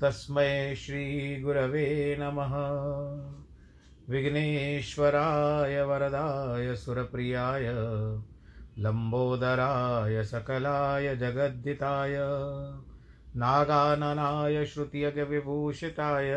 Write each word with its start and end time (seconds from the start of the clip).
तस्मै 0.00 0.74
श्रीगुरवे 0.74 2.16
नमः। 2.20 2.54
विघ्नेश्वराय 4.10 5.82
वरदाय, 5.82 6.74
सुरप्रियाय, 6.74 7.62
लम्बोदराय, 8.78 10.24
सकलाय 10.24 11.16
जगद्दिताय 11.16 12.16
नागाननाय, 13.36 14.66
श्रुतियज्ञविभूषिताय, 14.66 16.34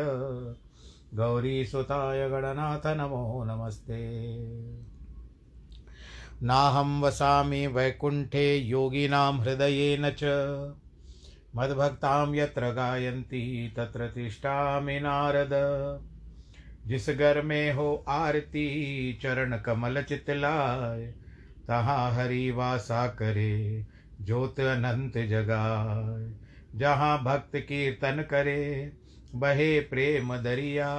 गौरीसुताय, 1.14 2.28
गणनाथ 2.28 2.86
नमो 2.86 3.44
नमस्ते। 3.44 4.24
नाहं 6.42 7.00
वसामि 7.00 7.66
वैकुण्ठे 7.66 8.56
योगिनां 8.56 9.40
हृदयेन 9.40 10.10
च। 10.10 10.24
मद्भक्तां 11.56 12.34
यत्र 12.34 12.70
गायन्ति, 12.70 13.74
तत्र 13.76 14.08
तिष्ठामि 14.08 15.00
नारद। 15.00 15.50
जिस 16.86 17.10
घर 17.10 17.42
में 17.42 17.72
हो 17.72 18.04
आरती, 18.08 19.18
चरण 19.22 19.58
कमल 19.58 20.02
चितलाय 20.02 21.14
तहाँ 21.68 22.14
हरि 22.14 22.50
वासा 22.50 23.06
करे, 23.06 23.86
ज्योत 24.22 24.60
अनंत 24.60 25.18
जगाए। 25.18 26.32
जहाँ 26.78 27.24
भक्त 27.24 27.56
कीर्तन 27.56 28.22
करे, 28.30 28.92
बहे 29.34 29.80
प्रेम 29.80 30.36
दरिया। 30.36 30.94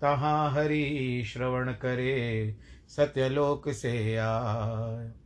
तहाँ 0.00 0.52
हरि 0.52 1.22
श्रवण 1.26 1.72
करे, 1.72 2.56
सत्यलोक 2.88 3.70
से 3.72 4.16
आए। 4.16 5.25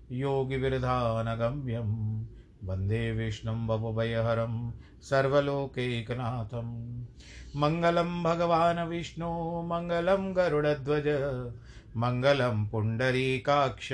योगिविरधानगम्यं 0.11 2.21
वंदे 2.63 3.11
विष्णुं 3.11 3.67
भवभयहरं 3.67 4.71
सर्वलोकैकनाथं 5.01 7.01
मङ्गलं 7.55 8.23
भगवान् 8.23 8.89
विष्णु, 8.89 9.61
मङ्गलं 9.61 10.35
गरुडध्वज, 10.35 11.03
मङ्गलं 11.97 12.65
पुण्डरीकाक्ष 12.65 13.93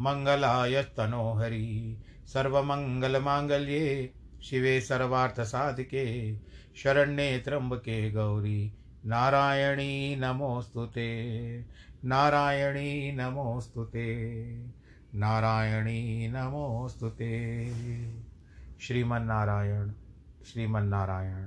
मङ्गलायस्तनोहरि 0.00 1.98
सर्वमङ्गलमाङ्गल्ये 2.26 4.12
शिवे 4.42 4.80
सर्वार्थसाधिके, 4.80 6.36
शरण्ये 6.76 7.38
त्र्यम्बके 7.38 8.10
गौरी। 8.10 8.72
नारायणी 9.06 10.16
नमोऽस्तु 10.16 10.86
ते। 10.86 11.64
नारायणी 12.04 13.12
नमोऽस्तु 13.12 13.84
ते। 13.84 14.36
नारायणी 15.16 16.28
नमोऽस्तु 16.28 17.08
ते। 17.08 17.28
श्रीमन्नारायण 18.80 19.92
श्रीमन्नारायण 20.46 21.46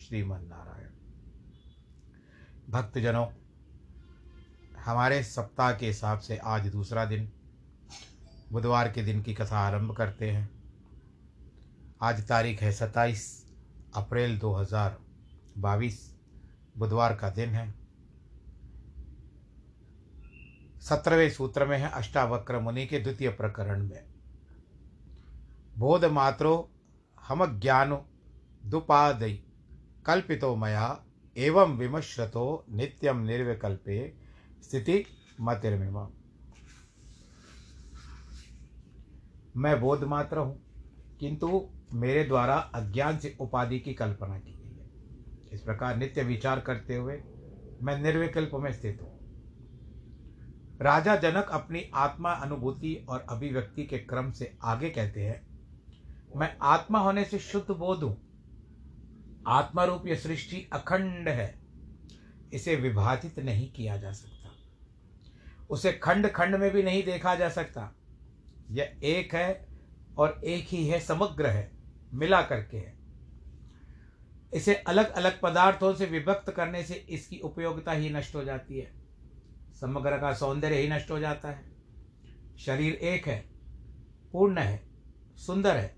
श्रीमन्नारायण। 0.00 0.90
भक्तजनों, 2.70 3.26
हमारे 4.84 5.22
सप्ताह 5.22 5.72
के 5.72 5.86
हिसाब 5.86 6.18
से 6.18 6.36
आज 6.36 6.66
दूसरा 6.66 7.04
दिन, 7.04 7.28
बुधवार 8.52 8.92
के 8.92 9.02
दिन 9.02 9.22
की 9.22 9.34
कथा 9.34 9.58
आरंभ 9.58 9.96
करते 9.96 10.30
हैं। 10.30 10.48
आज 12.02 12.26
तारीख 12.28 12.62
है 12.62 12.72
सत्ताईस 12.72 13.26
अप्रैल 13.96 14.38
दो 14.38 14.54
हज़ार 14.54 14.98
बाईस, 15.58 15.98
बुधवार 16.78 17.16
का 17.16 17.30
दिन 17.30 17.48
है। 17.48 17.87
सत्रहवें 20.88 21.30
सूत्र 21.30 21.64
में 21.66 21.76
है, 21.78 21.90
अष्टावक्र 21.90 22.58
मुनि 22.58 22.86
के 22.86 22.98
द्वितीय 22.98 23.28
प्रकरण 23.28 23.88
में। 23.88 24.04
बोध 25.78 26.04
मात्रो 26.04 26.70
हम 27.22 27.44
ज्ञानो 27.60 28.04
दुपादय 28.66 29.32
कल्पितो 30.06 30.54
मया, 30.56 31.04
एवं 31.36 31.76
विमश्रतो 31.76 32.64
नित्यम 32.70 33.18
निर्विकल्पे 33.18 33.98
स्थिति 34.62 35.04
मतिर्मिमा। 35.40 36.08
मैं 39.56 39.80
बोध 39.80 40.04
मात्र 40.04 40.38
हूँ, 40.38 40.60
किंतु 41.20 41.68
मेरे 41.92 42.24
द्वारा 42.24 42.56
अज्ञान 42.74 43.18
से 43.18 43.36
उपाधि 43.40 43.78
की 43.80 43.94
कल्पना 43.94 44.38
की 44.38 44.52
गई 44.52 44.76
है। 44.76 44.90
इस 45.52 45.60
प्रकार 45.60 45.96
नित्य 45.96 46.22
विचार 46.22 46.60
करते 46.60 46.96
हुए 46.96 47.20
मैं 47.82 47.98
निर्विकल्प 47.98 48.50
में 48.54 48.72
स्थित 48.72 48.98
हूँ। 49.02 49.17
राजा 50.82 51.16
जनक 51.16 51.48
अपनी 51.52 51.90
आत्मा 51.94 52.32
अनुभूति 52.32 53.06
और 53.08 53.26
अभिव्यक्ति 53.28 53.84
के 53.84 53.98
क्रम 53.98 54.30
से 54.30 54.56
आगे 54.62 54.90
कहते 54.90 55.20
हैं, 55.20 55.46
मैं 56.36 56.56
आत्मा 56.62 56.98
होने 56.98 57.24
से 57.24 57.38
शुद्ध 57.38 57.70
बोध 57.70 58.02
हूँ। 58.02 58.16
आत्मा 59.46 59.84
रूप 59.84 60.06
यह 60.06 60.16
सृष्टि 60.16 60.68
अखंड 60.72 61.28
है। 61.28 61.58
इसे 62.52 62.76
विभाजित 62.76 63.38
नहीं 63.38 63.72
किया 63.72 63.96
जा 63.96 64.12
सकता। 64.12 64.50
उसे 65.70 65.92
खंड 65.92 66.28
खंड 66.28 66.54
में 66.54 66.70
भी 66.70 66.82
नहीं 66.82 67.02
देखा 67.02 67.34
जा 67.34 67.48
सकता। 67.48 67.94
यह 68.70 69.00
एक 69.02 69.34
है 69.34 69.68
और 70.18 70.40
एक 70.44 70.66
ही 70.68 70.86
है, 70.86 71.00
समग्र 71.00 71.46
है, 71.46 71.70
मिला 72.14 72.42
करके 72.42 72.76
है। 72.76 72.96
इसे 74.54 74.74
अलग 74.74 75.10
अलग 75.10 75.40
पदार्थों 75.40 75.94
से 75.94 76.06
विभक्त 76.06 76.50
करने 76.50 76.82
से 76.82 76.94
इसकी 76.94 77.38
उपयोगिता 77.38 77.92
ही 77.92 78.10
नष्ट 78.10 78.34
हो 78.34 78.44
जाती 78.44 78.78
है। 78.78 79.07
समग्र 79.80 80.18
का 80.18 80.32
सौंदर्य 80.32 80.76
ही 80.76 80.88
नष्ट 80.88 81.10
हो 81.10 81.18
जाता 81.18 81.48
है। 81.48 81.64
शरीर 82.58 82.94
एक 82.94 83.26
है, 83.26 83.38
पूर्ण 84.32 84.58
है, 84.58 84.82
सुंदर 85.36 85.76
है। 85.76 85.94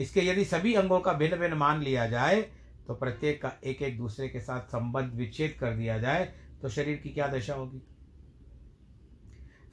इसके 0.00 0.20
यदि 0.20 0.44
सभी 0.44 0.74
अंगों 0.74 1.00
का 1.00 1.12
भिन्न 1.12 1.36
भिन्न 1.36 1.54
मान 1.54 1.82
लिया 1.82 2.06
जाए 2.06 2.40
तो 2.86 2.94
प्रत्येक 2.94 3.42
का 3.42 3.52
एक 3.64 3.82
एक 3.82 3.96
दूसरे 3.98 4.28
के 4.28 4.40
साथ 4.40 4.60
संबंध 4.60 5.12
विच्छेद 5.12 5.56
कर 5.60 5.76
दिया 5.76 5.98
जाए 5.98 6.24
तो 6.62 6.68
शरीर 6.68 6.96
की 6.96 7.08
क्या 7.08 7.26
दशा 7.28 7.54
होगी? 7.54 7.82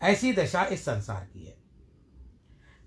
ऐसी 0.01 0.33
दशा 0.33 0.63
इस 0.65 0.85
संसार 0.85 1.25
की 1.25 1.45
है। 1.45 1.55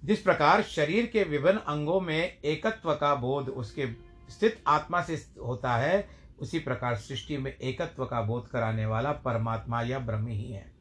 जिस 0.05 0.23
प्रकार 0.23 0.63
शरीर 0.63 1.07
के 1.07 1.25
विभिन्न 1.25 1.59
अंगों 1.59 2.01
में 2.01 2.41
एकत्व 2.41 2.95
का 2.95 3.15
बोध 3.15 3.49
उसके 3.49 3.87
स्थित 4.31 4.63
आत्मा 4.67 5.03
से 5.03 5.15
होता 5.43 5.77
है 5.77 6.20
उसी 6.41 6.59
प्रकार 6.59 6.97
सृष्टि 6.97 7.37
में 7.37 7.57
एकत्व 7.57 8.07
का 8.07 8.23
बोध 8.23 8.49
कराने 8.49 8.87
वाला 8.87 9.13
परमात्मा 9.13 9.83
या 9.83 9.99
ब्रह्म 9.99 10.27
ही 10.27 10.53
है। 10.53 10.73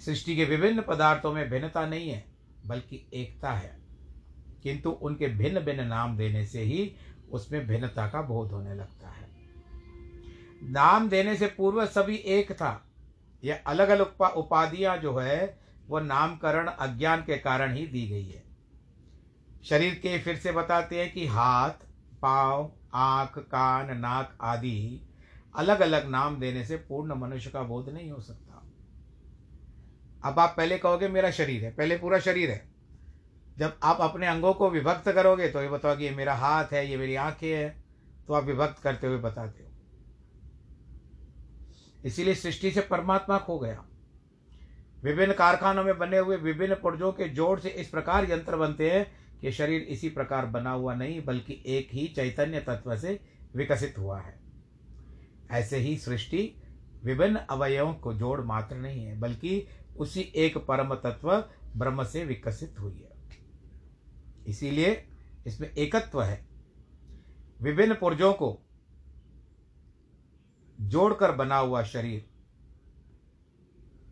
सृष्टि 0.00 0.36
के 0.36 0.44
विभिन्न 0.44 0.82
पदार्थों 0.82 1.32
में 1.32 1.50
भिन्नता 1.50 1.86
नहीं 1.86 2.10
है, 2.10 2.24
बल्कि 2.66 3.06
एकता 3.14 3.52
है। 3.52 3.78
किंतु 4.62 4.90
उनके 4.90 5.26
भिन्न 5.26 5.60
भिन्न 5.60 5.86
नाम 5.86 6.16
देने 6.16 6.46
से 6.46 6.60
ही 6.60 6.96
उसमें 7.30 7.66
भिन्नता 7.66 8.08
का 8.08 8.22
बोध 8.22 8.52
होने 8.52 8.74
लगता 8.74 9.08
है। 9.08 9.28
नाम 10.62 11.08
देने 11.08 11.36
से 11.36 11.46
पूर्व 11.46 11.86
सभी 11.86 12.16
एक 12.16 12.52
था। 12.52 12.86
यह 13.44 13.60
अलग 13.66 13.88
अलग 13.88 14.20
उपाधियाँ 14.36 14.96
जो 14.96 15.16
है 15.18 15.60
वह 15.88 16.00
नामकरण 16.00 16.68
अज्ञान 16.68 17.20
के 17.20 17.38
कारण 17.38 17.74
ही 17.74 17.86
दी 17.86 18.06
गई 18.06 18.28
है। 18.28 18.44
शरीर 19.64 19.94
के 19.94 20.18
फिर 20.18 20.36
से 20.36 20.52
बताते 20.52 21.00
हैं 21.00 21.12
कि 21.12 21.26
हाथ, 21.26 21.70
पाँव 22.22 22.72
आँख, 22.96 23.38
कान, 23.38 23.96
नाक 23.98 24.36
आदि 24.40 25.02
अलग 25.54 25.80
अलग 25.80 26.08
नाम 26.08 26.38
देने 26.40 26.64
से 26.64 26.76
पूर्ण 26.78 27.14
मनुष्य 27.14 27.50
का 27.50 27.62
बोध 27.62 27.88
नहीं 27.88 28.10
हो 28.10 28.20
सकता। 28.20 28.62
अब 30.24 30.38
आप 30.38 30.54
पहले 30.56 30.78
कहोगे 30.78 31.08
मेरा 31.08 31.30
शरीर 31.30 31.64
है, 31.64 31.70
पहले 31.70 31.96
पूरा 31.98 32.18
शरीर 32.18 32.50
है। 32.50 32.64
जब 33.58 33.78
आप 33.82 34.00
अपने 34.00 34.26
अंगों 34.26 34.52
को 34.54 34.70
विभक्त 34.70 35.10
करोगे 35.10 35.48
तो 35.48 35.62
ये 35.62 35.68
बताओगे 35.68 36.04
ये 36.04 36.10
मेरा 36.10 36.34
हाथ 36.34 36.72
है, 36.72 36.90
ये 36.90 36.96
मेरी 36.96 37.14
आँखें 37.14 37.48
है 37.48 37.68
तो 38.28 38.34
आप 38.34 38.44
विभक्त 38.44 38.82
करते 38.82 39.06
हुए 39.06 39.18
बताते 39.18 39.62
हो। 39.62 39.70
इसीलिए 42.04 42.34
सृष्टि 42.34 42.70
से 42.70 42.80
परमात्मा 42.80 43.38
खो 43.38 43.58
गया। 43.58 43.84
विभिन्न 45.02 45.32
कारखानों 45.32 45.84
में 45.84 45.98
बने 45.98 46.18
हुए 46.18 46.36
विभिन्न 46.36 46.74
पुर्जों 46.74 47.12
के 47.12 47.28
जोड़ 47.28 47.58
से 47.60 47.68
इस 47.68 47.88
प्रकार 47.88 48.30
यंत्र 48.30 48.56
बनते 48.56 48.90
हैं 48.90 49.06
कि 49.40 49.52
शरीर 49.52 49.82
इसी 49.82 50.08
प्रकार 50.08 50.46
बना 50.46 50.70
हुआ 50.70 50.94
नहीं, 50.94 51.24
बल्कि 51.24 51.62
एक 51.66 51.88
ही 51.92 52.06
चैतन्य 52.06 52.60
तत्व 52.60 52.96
से 52.96 53.20
विकसित 53.56 53.98
हुआ 53.98 54.20
है। 54.20 54.40
ऐसे 55.50 55.76
ही 55.76 55.96
सृष्टि 55.96 56.62
विभिन्न 57.04 57.36
अवयवों 57.36 57.94
को 57.94 58.14
जोड़ 58.14 58.40
मात्र 58.40 58.76
नहीं 58.76 59.04
है, 59.04 59.18
बल्कि 59.20 59.66
उसी 59.96 60.20
एक 60.20 60.58
परम 60.58 60.94
तत्व 60.94 61.36
ब्रह्म 61.76 62.04
से 62.04 62.24
विकसित 62.24 62.80
हुई 62.80 62.94
है। 62.94 63.16
इसीलिए 64.46 65.08
इसमें 65.46 65.70
एकत्व 65.70 66.22
है। 66.22 66.46
विभिन्न 67.62 67.94
पुर्जों 67.94 68.32
को 68.32 68.58
जोड़कर 70.80 71.32
बना 71.32 71.56
हुआ 71.56 71.82
शरीर 71.82 72.28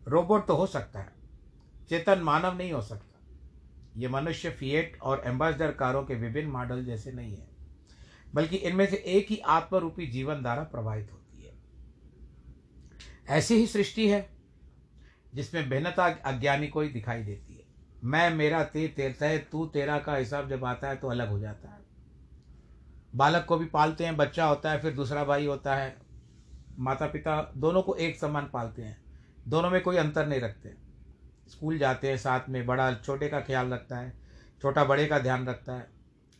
रोबोट 0.07 0.47
तो 0.47 0.55
हो 0.55 0.65
सकता 0.67 0.99
है, 0.99 1.13
चेतन 1.89 2.19
मानव 2.19 2.57
नहीं 2.57 2.71
हो 2.71 2.81
सकता। 2.81 3.14
ये 3.97 4.07
मनुष्य 4.07 4.49
फिएट 4.49 4.97
और 5.01 5.21
एम्बेसडर 5.25 5.71
कारों 5.71 6.03
के 6.03 6.15
विभिन्न 6.15 6.49
मॉडल 6.49 6.85
जैसे 6.85 7.11
नहीं 7.11 7.37
है, 7.37 7.47
बल्कि 8.33 8.55
इनमें 8.55 8.85
से 8.85 8.95
एक 8.97 9.27
ही 9.29 9.37
आत्मरूपी 9.37 10.07
जीवन 10.07 10.43
धारा 10.43 10.63
प्रभावित 10.63 11.11
होती 11.11 11.43
है। 11.43 11.53
ऐसी 13.29 13.55
ही 13.55 13.67
सृष्टि 13.67 14.09
है, 14.09 14.29
जिसमें 15.33 15.69
भिन्नता 15.69 16.05
अज्ञानी 16.05 16.67
को 16.67 16.81
ही 16.81 16.89
दिखाई 16.89 17.23
देती 17.23 17.53
है। 17.53 17.63
मैं, 18.03 18.29
मेरा, 18.29 18.63
ते 18.63 18.87
तेरता 18.87 19.25
है 19.25 19.37
तू, 19.37 19.65
तेरा 19.65 19.99
का 19.99 20.15
हिसाब 20.15 20.49
जब 20.49 20.65
आता 20.65 20.89
है 20.89 20.95
तो 20.95 21.07
अलग 21.07 21.29
हो 21.29 21.39
जाता 21.39 21.69
है। 21.69 21.79
बालक 23.15 23.45
को 23.45 23.57
भी 23.57 23.65
पालते 23.65 24.05
हैं, 24.05 24.17
बच्चा 24.17 24.45
होता 24.45 24.71
है, 24.71 24.81
फिर 24.81 24.93
दूसरा 24.93 25.23
भाई 25.23 25.45
होता 25.45 25.75
है। 25.75 25.97
माता 26.79 27.07
पिता 27.07 27.51
दोनों 27.57 27.81
को 27.81 27.95
एक 27.95 28.17
समान 28.19 28.49
पालते 28.53 28.81
हैं, 28.81 28.97
दोनों 29.47 29.69
में 29.69 29.81
कोई 29.81 29.97
अंतर 29.97 30.27
नहीं 30.27 30.41
रखते। 30.41 30.84
स्कूल 31.47 31.77
जाते 31.77 32.09
हैं 32.09 32.17
साथ 32.17 32.49
में, 32.49 32.65
बड़ा 32.65 32.93
छोटे 32.95 33.27
का 33.29 33.39
ख्याल 33.39 33.73
रखता 33.73 33.97
है, 33.97 34.13
छोटा 34.61 34.83
बड़े 34.83 35.05
का 35.05 35.19
ध्यान 35.19 35.47
रखता 35.47 35.73
है 35.73 35.87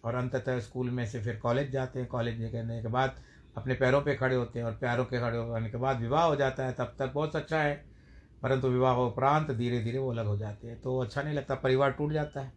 और 0.03 0.15
अंततः 0.15 0.59
स्कूल 0.59 0.89
में 0.89 1.05
से 1.05 1.19
फिर 1.21 1.35
कॉलेज 1.35 1.71
जाते 1.71 1.99
हैं। 1.99 2.07
कॉलेज 2.07 2.51
करने 2.51 2.81
के 2.81 2.87
बाद 2.87 3.15
अपने 3.57 3.73
पैरों 3.73 4.01
पे 4.01 4.15
खड़े 4.15 4.35
होते 4.35 4.59
हैं 4.59 4.65
और 4.65 4.73
पैरों 4.73 5.05
के 5.05 5.19
खड़े 5.19 5.37
होने 5.37 5.69
के 5.69 5.77
बाद 5.77 5.99
विवाह 5.99 6.23
हो 6.23 6.35
जाता 6.35 6.65
है। 6.65 6.73
तब 6.73 6.95
तक 6.99 7.11
बहुत 7.13 7.35
अच्छा 7.35 7.61
है, 7.61 7.73
परंतु 8.41 8.67
विवाह 8.67 8.97
उपरांत 8.97 9.51
धीरे 9.51 9.79
धीरे 9.79 9.97
वो 9.97 10.11
अलग 10.11 10.25
हो 10.25 10.37
जाते 10.37 10.67
हैं। 10.67 10.81
तो 10.81 10.97
अच्छा 10.99 11.21
नहीं 11.21 11.33
लगता, 11.33 11.55
परिवार 11.55 11.91
टूट 11.91 12.11
जाता 12.11 12.41
है। 12.41 12.53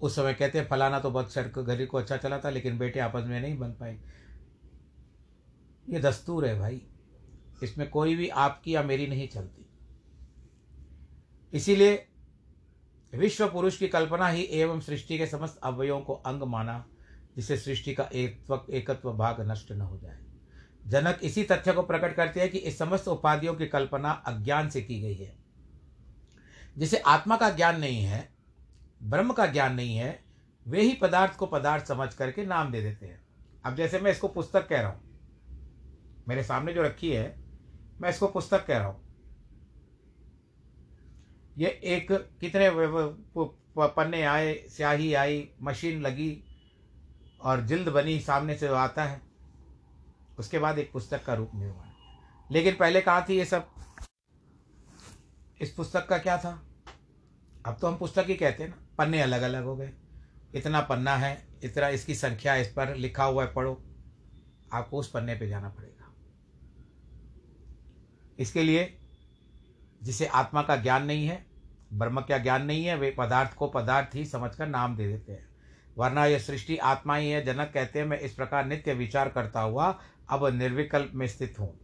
उस 0.00 0.16
समय 0.16 0.34
कहते 0.34 0.58
हैं, 0.58 0.66
फलाना 0.66 0.98
तो 1.00 1.10
बहुत 1.10 1.32
सर 1.32 1.48
घर 1.48 1.84
को 1.86 1.98
अच्छा 1.98 2.16
चला 2.16 2.38
था, 2.38 2.50
लेकिन 2.50 2.78
बेटे 2.78 3.00
आपस 3.00 3.24
में 3.26 3.40
नहीं 3.40 3.58
बन 3.58 3.70
पाए। 3.70 3.98
ये 5.86 6.00
दस्तूर 6.00 6.46
है 6.46 6.58
भाई। 6.58 6.82
इसमें 7.64 7.88
कोई 7.90 8.14
भी 8.16 8.28
आपकी 8.28 8.74
या 8.74 8.82
मेरी 8.82 9.06
नहीं 9.06 9.28
चलती। 9.28 9.66
इसीलिए 11.52 12.06
विश्व 13.12 13.48
पुरुष 13.48 13.76
की 13.76 13.88
कल्पना 13.88 14.28
ही 14.28 14.42
एवं 14.42 14.80
सृष्टि 14.80 15.18
के 15.18 15.26
समस्त 15.26 15.60
अवयवों 15.62 16.00
को 16.00 16.14
अंग 16.14 16.42
माना, 16.42 16.84
जिससे 17.36 17.56
सृष्टि 17.56 17.94
का 17.94 18.04
एक 18.04 18.66
एकत्व 18.70 19.12
भाग 19.12 19.40
नष्ट 19.40 19.72
न 19.72 19.80
हो 19.80 19.98
जाए। 19.98 20.18
जनक 20.86 21.20
इसी 21.22 21.42
तथ्य 21.42 21.72
को 21.72 21.82
प्रकट 21.82 22.14
करते 22.16 22.40
हैं 22.40 22.50
कि 22.50 22.58
इस 22.58 22.78
समस्त 22.78 23.08
उपाधियों 23.08 23.54
की 23.54 23.66
कल्पना 23.66 24.10
अज्ञान 24.10 24.68
से 24.70 24.82
की 24.82 25.00
गई 25.00 25.14
है। 25.14 25.36
जिसे 26.78 26.98
आत्मा 26.98 27.36
का 27.36 27.50
ज्ञान 27.50 27.80
नहीं 27.80 28.02
है, 28.02 28.28
ब्रह्म 29.02 29.32
का 29.32 29.46
ज्ञान 29.46 29.74
नहीं 29.74 29.96
है, 29.96 30.24
वे 30.66 30.82
ही 30.82 30.92
पदार्थ 30.92 31.36
को 31.36 31.46
पदार्थ 31.46 31.86
समझ 31.86 32.12
करके 32.14 32.44
नाम 32.46 32.72
दे 32.72 32.82
देते 32.82 33.06
हैं। 33.06 33.22
अब 33.64 33.76
जैसे 33.76 33.98
मैं 33.98 34.10
इसको 34.10 34.28
पुस्तक 34.28 34.66
कह 34.68 34.80
रहा 34.80 34.90
हूँ, 34.90 35.00
मेरे 36.28 36.42
सामने 36.42 36.72
जो 36.72 36.82
रखी 36.82 37.10
है 37.10 37.43
मैं 38.00 38.10
इसको 38.10 38.26
पुस्तक 38.26 38.66
कह 38.66 38.78
रहा 38.78 38.88
हूँ। 38.88 39.04
ये 41.58 41.68
एक 41.68 42.12
कितने 42.12 42.70
पन्ने 43.78 44.22
आए, 44.22 44.54
स्याही 44.54 45.14
आई, 45.14 45.48
मशीन 45.62 46.02
लगी 46.02 46.44
और 47.40 47.60
जिल्द 47.60 47.88
बनी, 47.88 48.20
सामने 48.20 48.56
से 48.56 48.68
आता 48.68 49.04
है। 49.04 49.20
उसके 50.38 50.58
बाद 50.58 50.78
एक 50.78 50.92
पुस्तक 50.92 51.24
का 51.24 51.34
रूप 51.34 51.50
निर्माण। 51.54 51.88
लेकिन 52.50 52.76
पहले 52.76 53.00
कहाँ 53.00 53.26
थी 53.28 53.38
ये 53.38 53.44
सब? 53.44 53.70
इस 55.60 55.74
पुस्तक 55.74 56.06
का 56.06 56.18
क्या 56.18 56.38
था? 56.38 56.62
अब 57.66 57.78
तो 57.80 57.86
हम 57.86 57.96
पुस्तक 57.96 58.24
ही 58.28 58.34
कहते 58.34 58.62
हैं 58.62 58.70
ना। 58.70 58.76
पन्ने 58.98 59.20
अलग 59.22 59.42
अलग 59.42 59.64
हो 59.64 59.76
गए। 59.76 59.92
इतना 60.54 60.80
पन्ना 60.80 61.16
है, 61.16 61.46
इतना 61.64 61.88
इसकी 61.88 62.14
संख्या 62.14 62.54
इस 62.54 62.68
पर 62.68 62.94
लिखा 62.94 63.24
हुआ 63.24 63.44
है, 63.44 63.52
पढ़ो। 63.52 63.82
आपको 64.72 64.98
उस 64.98 65.10
पन्ने 65.10 65.34
पे 65.34 65.48
जाना 65.48 65.68
पड़ेगा। 65.68 66.03
इसके 68.38 68.62
लिए 68.62 68.98
जिसे 70.02 70.26
आत्मा 70.26 70.62
का 70.62 70.76
ज्ञान 70.76 71.04
नहीं 71.04 71.26
है, 71.26 71.46
ब्रह्म 71.92 72.20
का 72.20 72.38
ज्ञान 72.38 72.64
नहीं 72.64 72.84
है, 72.84 72.96
वे 72.96 73.14
पदार्थ 73.18 73.54
को 73.54 73.68
पदार्थ 73.68 74.14
ही 74.14 74.24
समझकर 74.24 74.66
नाम 74.66 74.96
दे 74.96 75.08
देते 75.08 75.32
हैं। 75.32 75.48
वरना 75.98 76.26
यह 76.26 76.38
सृष्टि 76.38 76.76
आत्मा 76.76 77.16
ही 77.16 77.30
है, 77.30 77.44
जनक 77.44 77.70
कहते 77.74 77.98
हैं, 77.98 78.06
मैं 78.06 78.18
इस 78.20 78.34
प्रकार 78.34 78.66
नित्य 78.66 78.94
विचार 78.94 79.28
करता 79.28 79.60
हुआ 79.60 80.00
अब 80.28 80.46
निर्विकल्प 80.46 81.12
में 81.14 81.26
स्थित 81.26 81.54
हूँ। 81.60 81.80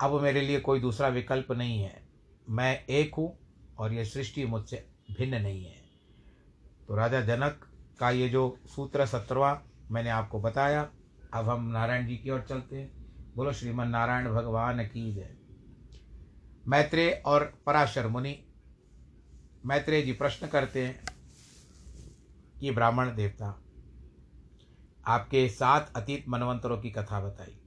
अब 0.00 0.20
मेरे 0.20 0.40
लिए 0.40 0.60
कोई 0.60 0.80
दूसरा 0.80 1.08
विकल्प 1.08 1.52
नहीं 1.52 1.78
है। 1.78 2.02
मैं 2.48 2.84
एक 2.86 3.14
हूँ 3.14 3.38
और 3.78 3.92
यह 3.92 4.04
सृष्टि 4.04 4.44
मुझसे 4.46 4.88
भिन्न 5.18 5.42
नहीं 5.42 5.64
है। 5.64 5.76
तो 6.88 6.94
राजा 6.94 7.20
जनक 7.20 7.66
का 8.00 8.10
ये 8.10 8.28
जो 8.28 8.58
सूत्र 8.66 9.06
सत्रवा 9.06 9.62
मैंने 9.90 10.10
आपको 10.10 10.40
बताया, 10.40 10.88
अब 11.34 11.48
हम 11.48 11.64
नारायण 11.64 12.06
जी 12.06 12.16
की 12.16 12.30
ओर 12.30 12.40
चलते 12.48 12.76
हैं। 12.76 12.97
बोलो 13.38 13.52
श्रीमन 13.52 13.88
नारायण 13.88 14.32
भगवान 14.32 14.84
की 14.84 15.14
जय। 15.14 15.36
मैत्रेय 16.68 17.22
और 17.26 17.62
पराशर 17.66 18.06
मुनि, 18.06 18.44
मैत्रेय 19.66 20.02
जी 20.02 20.12
प्रश्न 20.12 20.46
करते 20.46 20.86
हैं 20.86 21.04
कि 22.60 22.70
ब्राह्मण 22.70 23.14
देवता, 23.14 23.62
आपके 25.06 25.48
सात 25.48 25.92
अतीत 25.96 26.28
मनवंतरों 26.28 26.78
की 26.78 26.90
कथा 26.90 27.20
बताई। 27.20 27.58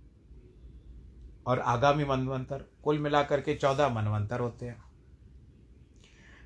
और 1.46 1.60
आगामी 1.60 2.06
मनवंतर, 2.06 2.66
कुल 2.84 3.00
मिलाकर 3.00 3.42
के 3.42 3.56
चौदह 3.56 3.90
मनवंतर 3.90 4.40
होते 4.40 4.66
हैं। 4.66 4.84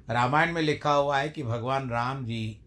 रामायण 0.09 0.53
में 0.53 0.61
लिखा 0.61 0.93
हुआ 0.93 1.17
है 1.17 1.29
कि 1.29 1.43
भगवान 1.43 1.89
राम 1.89 2.25
जी 2.25 2.64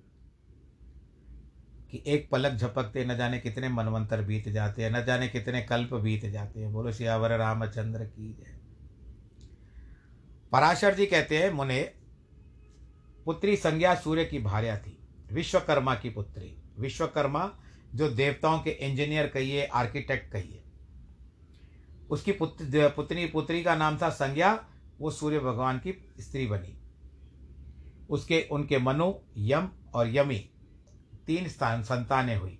कि 1.90 2.02
एक 2.06 2.28
पलक 2.30 2.52
झपकते 2.52 3.04
न 3.04 3.16
जाने 3.16 3.38
कितने 3.38 3.68
मनवंतर 3.68 4.22
बीत 4.22 4.48
जाते 4.48 4.84
हैं, 4.84 4.90
न 4.90 5.04
जाने 5.04 5.28
कितने 5.28 5.62
कल्प 5.62 5.94
बीत 5.94 6.26
जाते 6.26 6.60
हैं। 6.60 6.72
बोलो, 6.72 6.92
सियावर 6.92 7.36
रामचंद्र 7.36 8.04
की 8.04 8.32
जय। 8.32 8.58
पराशर 10.52 10.94
जी 10.94 11.06
कहते 11.06 11.38
हैं, 11.38 11.50
मुने, 11.50 11.82
पुत्री 13.24 13.56
संज्ञा 13.56 13.94
सूर्य 13.94 14.24
की 14.24 14.38
भार्या 14.38 14.78
थी, 14.78 14.98
विश्वकर्मा 15.32 15.94
की 15.94 16.10
पुत्री। 16.10 16.62
विश्वकर्मा 16.78 17.58
जो 17.94 18.10
देवताओं 18.10 18.60
के 18.60 18.70
इंजीनियर 18.70 19.26
कहिए, 19.26 19.64
आर्किटेक्ट 19.64 20.32
कहिए। 20.32 20.64
उसकी 22.10 22.32
पुत्र, 22.32 22.92
पुत्री 22.96 23.26
पुत्री 23.26 23.62
का 23.62 23.74
नाम 23.74 23.98
था 24.02 24.10
संज्ञा, 24.10 24.66
वो 25.00 25.10
सूर्य 25.10 25.38
भगवान 25.38 25.78
की 25.78 26.12
स्त्री 26.20 26.46
बनी। 26.46 26.80
उसके, 28.10 28.48
उनके 28.50 28.78
मनु, 28.78 29.14
यम 29.36 29.68
और 29.94 30.16
यमी 30.16 30.50
तीन 31.28 31.48
स्थान 31.48 31.82
संतानें 31.82 32.36
हुई। 32.36 32.58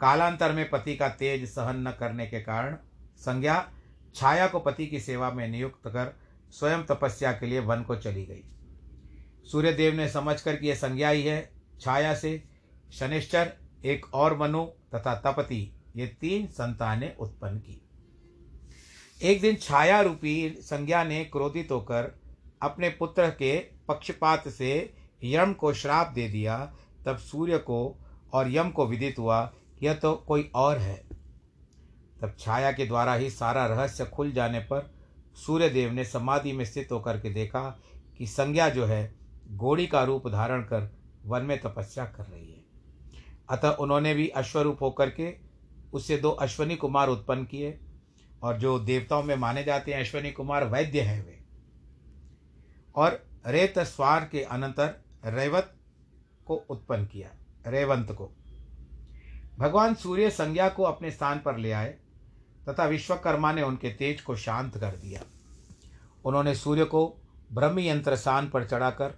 कालांतर 0.00 0.52
में 0.52 0.70
पति 0.70 0.96
का 0.96 1.08
तेज 1.08 1.48
सहन 1.48 1.88
न 1.88 1.90
करने 1.90 2.26
के 2.26 2.40
कारण 2.40 2.76
संज्ञा 3.16 3.70
छाया 4.14 4.46
को 4.46 4.60
पति 4.60 4.86
की 4.86 5.00
सेवा 5.00 5.30
में 5.30 5.48
नियुक्त 5.48 5.88
कर 5.88 6.16
स्वयं 6.50 6.82
तपस्या 6.82 7.32
के 7.32 7.46
लिए 7.46 7.60
वन 7.60 7.82
को 7.82 7.96
चली 7.96 8.24
गई। 8.26 8.44
सूर्यदेव 9.44 9.94
ने 9.94 10.08
समझकर 10.08 10.56
कि 10.56 10.68
यह 10.68 10.74
संज्ञा 10.74 11.08
ही 11.08 11.22
है, 11.22 11.52
छाया 11.80 12.14
से 12.14 12.42
शनिश्चर, 12.92 13.52
एक 13.84 14.14
और 14.14 14.36
मनु 14.38 14.64
तथा 14.64 15.14
तपति, 15.14 15.74
ये 15.96 16.06
तीन 16.06 16.46
संतानें 16.46 17.16
उत्पन्न 17.16 17.58
की। 17.58 17.80
एक 19.22 19.40
दिन 19.40 19.56
छाया 19.56 20.00
रूपी 20.00 20.56
संज्ञा 20.60 21.04
ने 21.04 21.24
क्रोधित 21.24 21.70
होकर 21.70 22.20
अपने 22.62 22.88
पुत्र 22.88 23.30
के 23.30 23.58
पक्षपात 23.88 24.48
से 24.48 24.94
यम 25.24 25.52
को 25.52 25.72
श्राप 25.72 26.12
दे 26.14 26.28
दिया 26.28 26.72
तब 27.06 27.16
सूर्य 27.16 27.58
को 27.58 27.98
और 28.32 28.52
यम 28.52 28.70
को 28.70 28.86
विदित 28.86 29.18
हुआ, 29.18 29.52
यह 29.82 29.94
तो 29.94 30.14
कोई 30.14 30.50
और 30.54 30.78
है। 30.78 31.04
तब 32.20 32.36
छाया 32.38 32.72
के 32.72 32.86
द्वारा 32.86 33.14
ही 33.14 33.30
सारा 33.30 33.66
रहस्य 33.66 34.04
खुल 34.04 34.32
जाने 34.32 34.58
पर 34.58 34.94
सूर्यदेव 35.46 35.92
ने 35.92 36.04
समाधि 36.04 36.52
में 36.52 36.64
स्थित 36.64 36.92
होकर 36.92 37.20
के 37.20 37.30
देखा 37.30 37.80
कि 38.18 38.26
संज्ञा 38.26 38.68
जो 38.68 38.84
है, 38.86 39.14
घोड़ी 39.52 39.86
का 39.86 40.04
रूप 40.04 40.28
धारण 40.28 40.62
कर 40.62 40.96
वन 41.26 41.42
में 41.42 41.60
तपस्या 41.60 42.04
कर 42.04 42.24
रही 42.24 42.52
है। 42.52 42.64
अतः 43.48 43.70
उन्होंने 43.70 44.14
भी 44.14 44.28
अश्वरूप 44.28 44.82
होकर 44.82 45.10
के 45.10 45.36
उससे 45.92 46.16
दो 46.16 46.30
अश्वनी 46.30 46.76
कुमार 46.76 47.08
उत्पन्न 47.08 47.44
किए 47.44 47.80
और 48.42 48.58
जो 48.58 48.78
देवताओं 48.78 49.22
में 49.22 49.36
माने 49.36 49.64
जाते 49.64 49.92
हैं 49.92 50.00
अश्वनी 50.00 50.30
कुमार, 50.30 50.64
वैद्य 50.64 51.00
हैं 51.00 51.26
वे। 51.26 51.44
और 52.96 53.26
रेत, 53.46 53.78
स्वार 53.78 54.28
के 54.32 54.42
अनंतर 54.42 55.04
रेवत 55.24 55.74
को 56.46 56.54
उत्पन्न 56.70 57.06
किया, 57.06 57.30
रेवंत 57.66 58.12
को। 58.12 58.30
भगवान 59.58 59.94
सूर्य 59.94 60.30
संज्ञा 60.30 60.68
को 60.68 60.82
अपने 60.82 61.10
स्थान 61.10 61.38
पर 61.38 61.56
ले 61.56 61.72
आए, 61.72 61.94
तथा 62.68 62.84
विश्वकर्मा 62.84 63.52
ने 63.52 63.62
उनके 63.62 63.90
तेज 63.90 64.20
को 64.20 64.36
शांत 64.36 64.76
कर 64.76 64.96
दिया। 64.96 65.22
उन्होंने 66.24 66.54
सूर्य 66.54 66.84
को 66.84 67.06
ब्रह्म 67.52 67.78
यंत्र 67.78 68.16
स्थान 68.16 68.48
पर 68.48 68.64
चढ़ाकर 68.64 69.14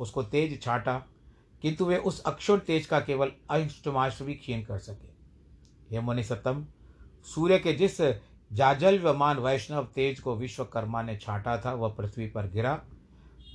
उसको 0.00 0.22
तेज 0.22 0.60
छाटा, 0.62 0.96
किंतु 1.62 1.84
वे 1.84 1.96
उस 1.96 2.22
अक्षुण 2.22 2.58
तेज 2.58 2.86
का 2.86 3.00
केवल 3.00 3.32
अंशमाश 3.50 4.22
भी 4.22 4.34
क्षीण 4.34 4.62
कर 4.62 4.78
सके। 4.78 5.12
हे 5.90 6.00
मुनि 6.00 6.22
सतम, 6.24 6.64
सूर्य 7.24 7.58
के 7.58 7.72
जिस 7.72 8.00
जाजल्यमान 8.50 9.38
वैष्णव 9.38 9.84
तेज 9.84 10.20
को 10.20 10.36
विश्वकर्मा 10.36 11.02
ने 11.02 11.16
छाटा 11.16 11.56
था, 11.58 11.72
वह 11.72 11.88
पृथ्वी 11.88 12.26
पर 12.26 12.50
गिरा। 12.50 12.80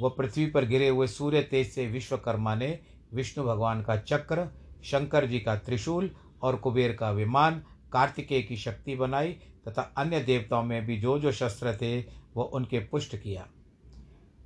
वह 0.01 0.09
पृथ्वी 0.09 0.45
पर 0.45 0.65
गिरे 0.65 0.88
हुए 0.89 1.07
सूर्य 1.07 1.41
तेज 1.41 1.69
से 1.69 1.88
विश्वकर्मा 1.88 2.55
ने 2.55 2.79
विष्णु 3.13 3.46
भगवान 3.46 3.82
का 3.82 3.96
चक्र, 3.96 4.48
शंकर 4.84 5.25
जी 5.25 5.39
का 5.39 5.56
त्रिशूल 5.56 6.12
और 6.42 6.56
कुबेर 6.56 6.94
का 6.94 7.12
विमान 7.12 7.63
कार्तिकेय 7.92 8.42
की 8.42 8.58
शक्ति 8.58 8.96
बनाई 8.96 9.32
तथा 9.68 9.82
अन्य 9.98 10.20
देवताओं 10.20 10.63
में 10.63 10.86
भी 10.86 10.98
जो 10.98 11.20
जो 11.20 11.32
शस्त्र 11.32 11.75
थे 11.75 12.01
वह 12.36 12.44
उनके 12.44 12.80
पुष्ट 12.80 13.16
किया। 13.16 13.48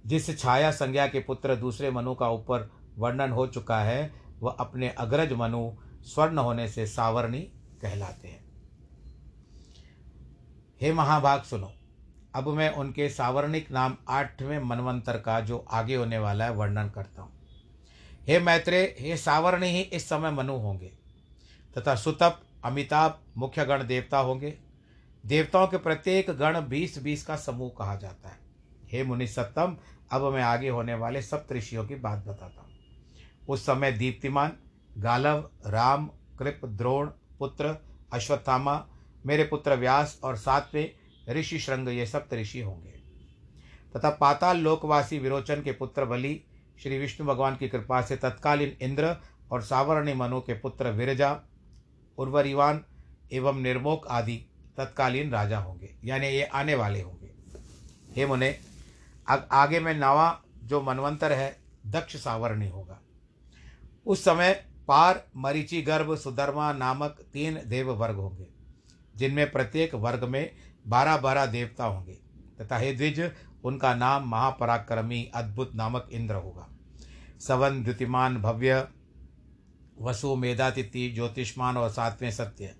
जिस 0.05 0.39
छाया 0.39 0.71
संज्ञा 0.71 1.07
के 1.07 1.19
पुत्र 1.19 1.55
दूसरे 1.55 1.91
मनु 1.91 2.15
का 2.15 2.29
ऊपर 2.29 2.71
वर्णन 2.97 3.31
हो 3.31 3.47
चुका 3.47 3.79
है, 3.79 4.13
वह 4.39 4.51
अपने 4.51 4.89
अग्रज 4.89 5.33
मनु 5.33 5.71
स्वर्ण 6.03 6.37
होने 6.37 6.67
से 6.67 6.87
सावरणी 6.87 7.41
कहलाते 7.81 8.27
हैं। 8.27 8.43
हे 10.81 10.93
महाभाग, 10.93 11.41
सुनो। 11.41 11.71
अब 12.35 12.47
मैं 12.47 12.73
उनके 12.73 13.09
सावर्णिक 13.09 13.71
नाम 13.71 13.97
आठवें 14.09 14.59
मनवंतर 14.59 15.17
का 15.17 15.39
जो 15.39 15.65
आगे 15.71 15.95
होने 15.95 16.17
वाला 16.17 16.45
है, 16.45 16.51
वर्णन 16.51 16.89
करता 16.89 17.21
हूँ। 17.21 17.42
हे 18.27 18.39
मैत्रे, 18.39 18.95
हे 18.99 19.17
सावरणी 19.17 19.67
ही 19.67 19.81
इस 19.81 20.09
समय 20.09 20.31
मनु 20.31 20.53
होंगे। 20.53 20.91
तथा 21.77 21.95
सुतप, 21.95 22.41
अमिताभ, 22.63 23.19
मुख्य 23.37 23.65
गण 23.65 23.83
देवता 23.83 24.17
होंगे। 24.17 24.57
देवताओं 25.25 25.67
के 25.67 25.77
प्रत्येक 25.77 26.29
गण 26.29 26.61
बीस 26.61 27.03
बीस 27.03 27.25
का 27.25 27.35
समूह 27.35 27.71
कहा 27.77 27.95
जाता 27.95 28.29
है। 28.29 28.39
हे 28.91 29.03
मुनि 29.03 29.27
सत्तम, 29.27 29.77
अब 30.11 30.33
मैं 30.33 30.43
आगे 30.43 30.69
होने 30.69 30.93
वाले 30.93 31.21
सब 31.21 31.47
ऋषियों 31.51 31.85
की 31.85 31.95
बात 31.95 32.25
बताता 32.25 32.61
हूँ। 32.61 32.71
उस 33.49 33.65
समय 33.65 33.91
दीप्तिमान, 33.91 34.51
गालव, 34.97 35.49
राम, 35.65 36.09
कृप, 36.39 36.61
द्रोण, 36.65 37.07
पुत्र, 37.39 37.85
अश्वत्थामा, 38.13 38.87
मेरे 39.25 39.43
पुत्र 39.43 39.75
व्यास 39.75 40.19
और 40.23 40.37
सातवें 40.37 40.91
ऋषि 41.33 41.59
श्रृंग 41.59 41.89
ये 41.89 42.05
सप्त 42.05 42.33
ऋषि 42.33 42.61
होंगे। 42.61 42.93
तथा 43.95 44.09
पाताल 44.09 44.57
लोकवासी 44.57 45.19
विरोचन 45.19 45.61
के 45.61 45.71
पुत्र 45.71 46.05
बलि 46.05 46.43
श्री 46.79 46.97
विष्णु 46.99 47.27
भगवान 47.27 47.55
की 47.55 47.67
कृपा 47.69 48.01
से 48.01 48.15
तत्कालीन 48.15 48.77
इंद्र 48.81 49.15
और 49.51 49.61
सावरणी 49.61 50.13
मनु 50.13 50.39
के 50.39 50.53
पुत्र 50.53 50.91
विरजा, 50.91 51.39
उर्वरिवान 52.17 52.83
एवं 53.33 53.61
निर्मोक 53.61 54.07
आदि 54.07 54.35
तत्कालीन 54.77 55.31
राजा 55.31 55.59
होंगे। 55.59 55.95
यानी 56.05 56.27
ये 56.27 56.43
आने 56.43 56.75
वाले 56.75 57.01
होंगे। 57.01 57.31
हे 58.15 58.25
मुने 58.25 58.55
आगे 59.29 59.79
में 59.79 59.93
नवा 59.93 60.41
जो 60.63 60.81
मनवंतर 60.81 61.31
है, 61.31 61.57
दक्ष 61.85 62.15
सावरणी 62.15 62.67
होगा। 62.69 62.99
उस 64.05 64.23
समय 64.23 64.53
पार 64.87 65.23
मरीचि 65.37 65.81
गर्भ 65.81 66.15
सुधर्मा 66.15 66.71
नामक 66.73 67.17
तीन 67.33 67.59
देव 67.65 67.91
वर्ग 67.93 68.15
होंगे, 68.15 68.47
जिनमें 69.15 69.51
प्रत्येक 69.51 69.95
वर्ग 69.95 70.23
में 70.23 70.51
बारह 70.87 71.17
बारह 71.17 71.45
देवता 71.45 71.85
होंगे, 71.85 72.13
तथा 72.61 72.77
हे 72.77 72.93
द्विज 72.93 73.19
उनका 73.63 73.95
नाम 73.95 74.29
महापराक्रमी 74.29 75.31
अद्भुत 75.35 75.75
नामक 75.75 76.09
इंद्र 76.11 76.35
होगा। 76.35 76.69
सवन 77.39 77.83
द्युतिमान 77.83 78.37
भव्य 78.37 78.87
वसु 80.01 80.35
मेधातिथि 80.35 81.11
ज्योतिष्मान 81.11 81.77
और 81.77 81.89
सातवें 81.89 82.31
सत्य। 82.31 82.75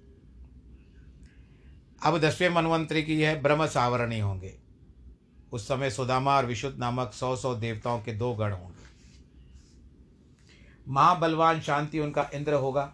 अब 2.06 2.20
दसवें 2.20 2.50
मनवंतरी 2.50 3.04
की 3.04 3.22
यह 3.22 3.42
ब्रह्म 3.42 3.68
सावरणी 3.68 4.20
होंगे। 4.20 4.60
उस 5.52 5.68
समय 5.68 5.90
सुदामा 5.90 6.38
और 6.38 6.46
विशुद्ध 6.46 6.80
नामक 6.80 7.12
सौ 7.14 7.36
सौ 7.36 7.56
देवताओं 7.56 8.02
के 8.02 8.14
दो 8.14 8.34
गण 8.34 8.52
होंगे। 8.52 8.84
महाबलवान 10.88 11.62
शांति 11.62 12.00
उनका 12.00 12.30
इंद्र 12.34 12.54
होगा। 12.54 12.94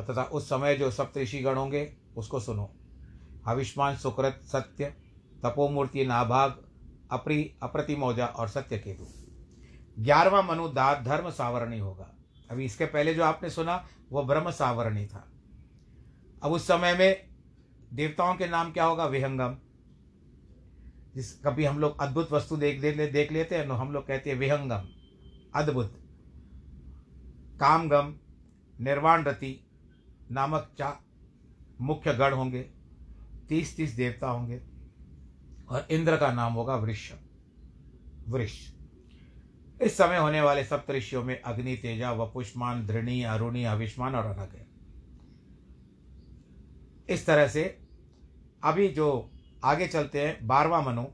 तथा 0.00 0.22
उस 0.22 0.46
समय 0.46 0.74
जो 0.74 0.90
सप्तऋषि 0.90 1.38
गण 1.38 1.56
होंगे, 1.56 1.92
उसको 2.16 2.40
सुनो। 2.40 2.70
आयुष्मान 3.46 3.96
सुकृत 3.96 4.40
सत्य, 4.44 4.84
तपोमूर्ति 5.42 6.06
नाभाग 6.06 6.67
अप्री 7.10 7.54
अप्रतिमौजा 7.62 8.26
और 8.26 8.48
सत्य 8.48 8.78
केतु 8.78 9.06
ग्यारहवा 9.98 10.42
मनु 10.42 10.68
धर्म 10.68 11.30
सावरणी 11.30 11.78
होगा। 11.78 12.14
अभी 12.50 12.64
इसके 12.64 12.86
पहले 12.86 13.14
जो 13.14 13.24
आपने 13.24 13.50
सुना 13.50 13.86
वह 14.12 14.22
ब्रह्म 14.22 14.50
सावरणी 14.50 15.06
था। 15.06 15.28
अब 16.42 16.52
उस 16.52 16.66
समय 16.66 16.94
में 16.94 17.28
देवताओं 17.92 18.34
के 18.34 18.46
नाम 18.46 18.72
क्या 18.72 18.84
होगा? 18.84 19.06
विहंगम। 19.06 19.56
जिस 21.14 21.32
कभी 21.40 21.64
हम 21.64 21.78
लोग 21.78 22.00
अद्भुत 22.00 22.32
वस्तु 22.32 22.56
देख 22.56 22.80
देख 22.80 22.96
ले, 22.96 23.06
देख 23.06 23.32
लेते 23.32 23.56
हैं 23.56 23.66
हम 23.66 23.92
लोग 23.92 24.06
कहते 24.06 24.30
हैं 24.30 24.36
विहंगम, 24.36 24.88
अद्भुत। 25.54 25.94
कामगम 27.60 28.14
निर्वाण 28.78 29.24
रति 29.24 29.68
नामक 30.30 30.70
चा 30.78 31.00
मुख्य 31.80 32.14
गण 32.14 32.32
होंगे, 32.32 32.62
तीस 33.48 33.76
तीस 33.76 33.94
देवता 33.94 34.28
होंगे। 34.28 34.60
और 35.70 35.86
इंद्र 35.90 36.16
का 36.16 36.32
नाम 36.32 36.52
होगा 36.52 36.76
वृक्ष। 36.76 37.12
वृक्ष। 38.28 38.72
इस 39.82 39.96
समय 39.96 40.16
होने 40.16 40.40
वाले 40.40 40.64
सप्तऋषियों 40.64 41.24
में 41.24 41.42
अग्नि, 41.42 41.76
तेजा 41.76 42.12
वपुष्मान 42.12 42.86
धृणी, 42.86 43.22
अरुणी 43.22 43.64
अविष्मान 43.64 44.14
और 44.14 44.26
अनग 44.26 44.48
है। 44.52 44.68
इस 47.08 47.26
तरह 47.26 47.48
से 47.48 47.78
अभी 48.64 48.88
जो 48.88 49.30
आगे 49.64 49.88
चलते 49.88 50.26
हैं, 50.26 50.46
बारवा 50.46 50.80
मनु, 50.80 51.04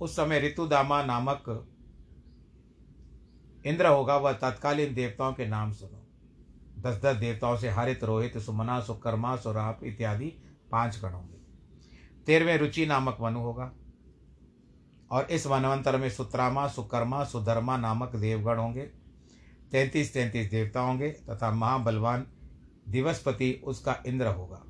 उस 0.00 0.16
समय 0.16 0.40
ऋतुदामा 0.40 1.02
नामक 1.02 1.68
इंद्र 3.66 3.86
होगा, 3.86 4.16
वह 4.16 4.32
तत्कालीन 4.32 4.94
देवताओं 4.94 5.32
के 5.32 5.46
नाम 5.46 5.72
सुनो। 5.72 6.04
दस 6.82 7.00
दस 7.02 7.16
देवताओं 7.16 7.56
से 7.56 7.68
हरित, 7.68 8.04
रोहित, 8.04 8.38
सुमना, 8.38 8.80
सुकर्मा, 8.80 9.36
सुराप 9.36 9.80
इत्यादि 9.84 10.26
पाँच 10.70 11.00
गण 11.02 11.10
होंगे 11.10 11.37
तेरहवें 12.28 12.58
रुचि 12.58 12.86
नामक 12.86 13.16
मनु 13.20 13.40
होगा। 13.40 13.72
और 15.10 15.24
इस 15.24 15.46
वनवंतर 15.46 15.96
में 15.96 16.10
सुत्रामा, 16.10 16.68
सुकर्मा, 16.68 17.24
सुधर्मा 17.24 17.76
नामक 17.76 18.16
देवगण 18.16 18.58
होंगे। 18.58 18.82
तैंतीस 19.72 20.14
तैंतीस 20.14 20.50
देवता 20.50 20.80
होंगे 20.80 21.10
तथा 21.10 21.50
महाबलवान 21.50 22.26
दिवसपति 22.88 23.62
उसका 23.64 24.02
इंद्र 24.06 24.26
होगा। 24.26 24.64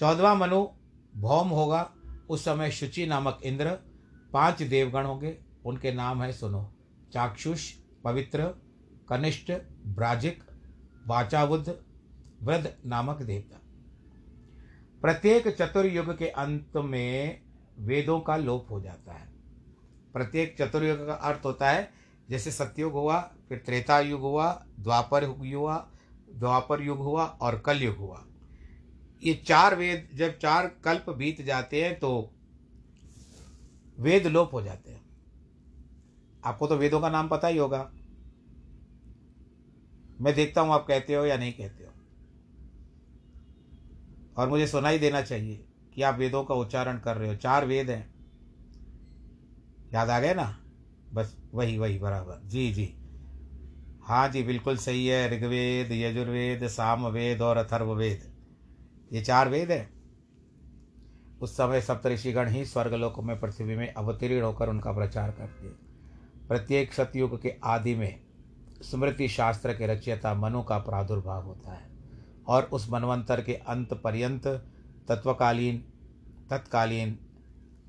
चौदवा 0.00 0.34
मनु 0.34 0.68
भौम 1.16 1.48
होगा। 1.48 1.92
उस 2.30 2.44
समय 2.44 2.70
शुचि 2.70 3.06
नामक 3.06 3.40
इंद्र 3.44 3.70
पाँच 4.32 4.62
देवगण 4.62 5.04
होंगे। 5.04 5.38
उनके 5.66 5.92
नाम 5.92 6.22
है, 6.22 6.32
सुनो, 6.32 6.74
चाक्षुष, 7.12 7.72
पवित्र, 8.04 8.44
कनिष्ठ, 9.08 9.52
ब्राजिक, 9.86 10.44
वाचावुद्ध, 11.06 11.82
वृद्ध 12.42 12.76
नामक 12.86 13.22
देवता। 13.22 13.60
प्रत्येक 15.06 15.48
चतुर्युग 15.48 16.18
के 16.18 16.28
अंत 16.28 16.76
में 16.76 17.40
वेदों 17.78 18.20
का 18.20 18.36
लोप 18.36 18.70
हो 18.70 18.80
जाता 18.80 19.12
है। 19.12 19.28
प्रत्येक 20.12 20.56
चतुर्युग 20.58 21.06
का 21.06 21.14
अर्थ 21.14 21.44
होता 21.44 21.70
है, 21.70 21.92
जैसे 22.30 22.50
सत्युग 22.50 22.92
हुआ, 22.92 23.20
फिर 23.48 23.58
त्रेता 23.58 24.00
युग 24.00 24.20
हुआ, 24.20 24.66
द्वापर 24.80 25.24
युग 25.24 25.46
हुआ, 25.54 25.76
द्वापर 26.34 26.82
युग 26.82 26.98
हुआ 26.98 27.24
और 27.24 27.58
कलयुग 27.58 27.96
हुआ। 27.96 28.24
ये 29.24 29.34
चार 29.34 29.74
वेद, 29.74 30.08
जब 30.14 30.38
चार 30.38 30.66
कल्प 30.84 31.10
बीत 31.10 31.42
जाते 31.42 31.84
हैं 31.84 31.98
तो 31.98 32.30
वेद 33.98 34.26
लोप 34.26 34.54
हो 34.54 34.62
जाते 34.62 34.92
हैं। 34.92 35.04
आपको 36.44 36.66
तो 36.66 36.76
वेदों 36.76 37.00
का 37.00 37.10
नाम 37.10 37.28
पता 37.28 37.48
ही 37.48 37.58
होगा। 37.58 37.90
मैं 40.20 40.34
देखता 40.34 40.60
हूँ 40.60 40.72
आप 40.72 40.86
कहते 40.86 41.14
हो 41.14 41.24
या 41.26 41.36
नहीं 41.36 41.52
कहते 41.52 41.84
हो। 41.84 41.92
और 44.36 44.48
मुझे 44.48 44.66
सुनाई 44.66 44.98
देना 44.98 45.22
चाहिए 45.22 45.64
कि 45.94 46.02
आप 46.02 46.18
वेदों 46.18 46.44
का 46.44 46.54
उच्चारण 46.54 46.98
कर 46.98 47.16
रहे 47.16 47.28
हो। 47.28 47.36
चार 47.36 47.66
वेद 47.66 47.90
हैं। 47.90 48.14
याद 49.94 50.10
आ 50.10 50.20
गए 50.20 50.34
ना? 50.34 50.62
बस 51.12 51.36
वही 51.54 51.78
वही, 51.78 51.98
बराबर। 51.98 52.48
जी 52.48 52.72
जी। 52.72 52.94
हाँ 54.02 54.28
जी, 54.28 54.42
बिल्कुल 54.42 54.76
सही 54.76 55.06
है। 55.06 55.36
ऋग्वेद, 55.36 55.92
यजुर्वेद, 55.92 56.66
सामवेद 56.66 57.42
और 57.42 57.56
अथर्ववेद। 57.56 58.36
ये 59.12 59.22
चार 59.22 59.48
वेद 59.48 59.70
हैं। 59.70 59.96
उस 61.40 61.56
समय 61.56 61.80
सप्तऋषिगण 61.80 62.48
ही 62.48 62.64
स्वर्गलोक 62.64 63.20
में, 63.20 63.40
पृथ्वी 63.40 63.76
में 63.76 63.94
अवतीर्ण 63.94 64.42
होकर 64.42 64.68
उनका 64.68 64.92
प्रचार 64.92 65.30
करते। 65.30 65.68
प्रत्येक 66.48 66.92
सतयुग 66.92 67.42
के 67.42 67.54
आदि 67.64 67.94
में 67.94 68.20
स्मृति 68.82 69.28
शास्त्र 69.28 69.72
के 69.74 69.86
रचयिता 69.86 70.34
मनु 70.34 70.62
का 70.62 70.78
प्रादुर्भाव 70.78 71.44
होता 71.44 71.72
है। 71.72 71.95
और 72.48 72.62
उस 72.62 72.90
मनवंतर 72.90 73.40
के 73.40 73.54
अंत 73.54 73.94
पर्यंत 73.94 74.46
तत्वकालीन, 75.08 75.78
तत्कालीन 76.50 77.18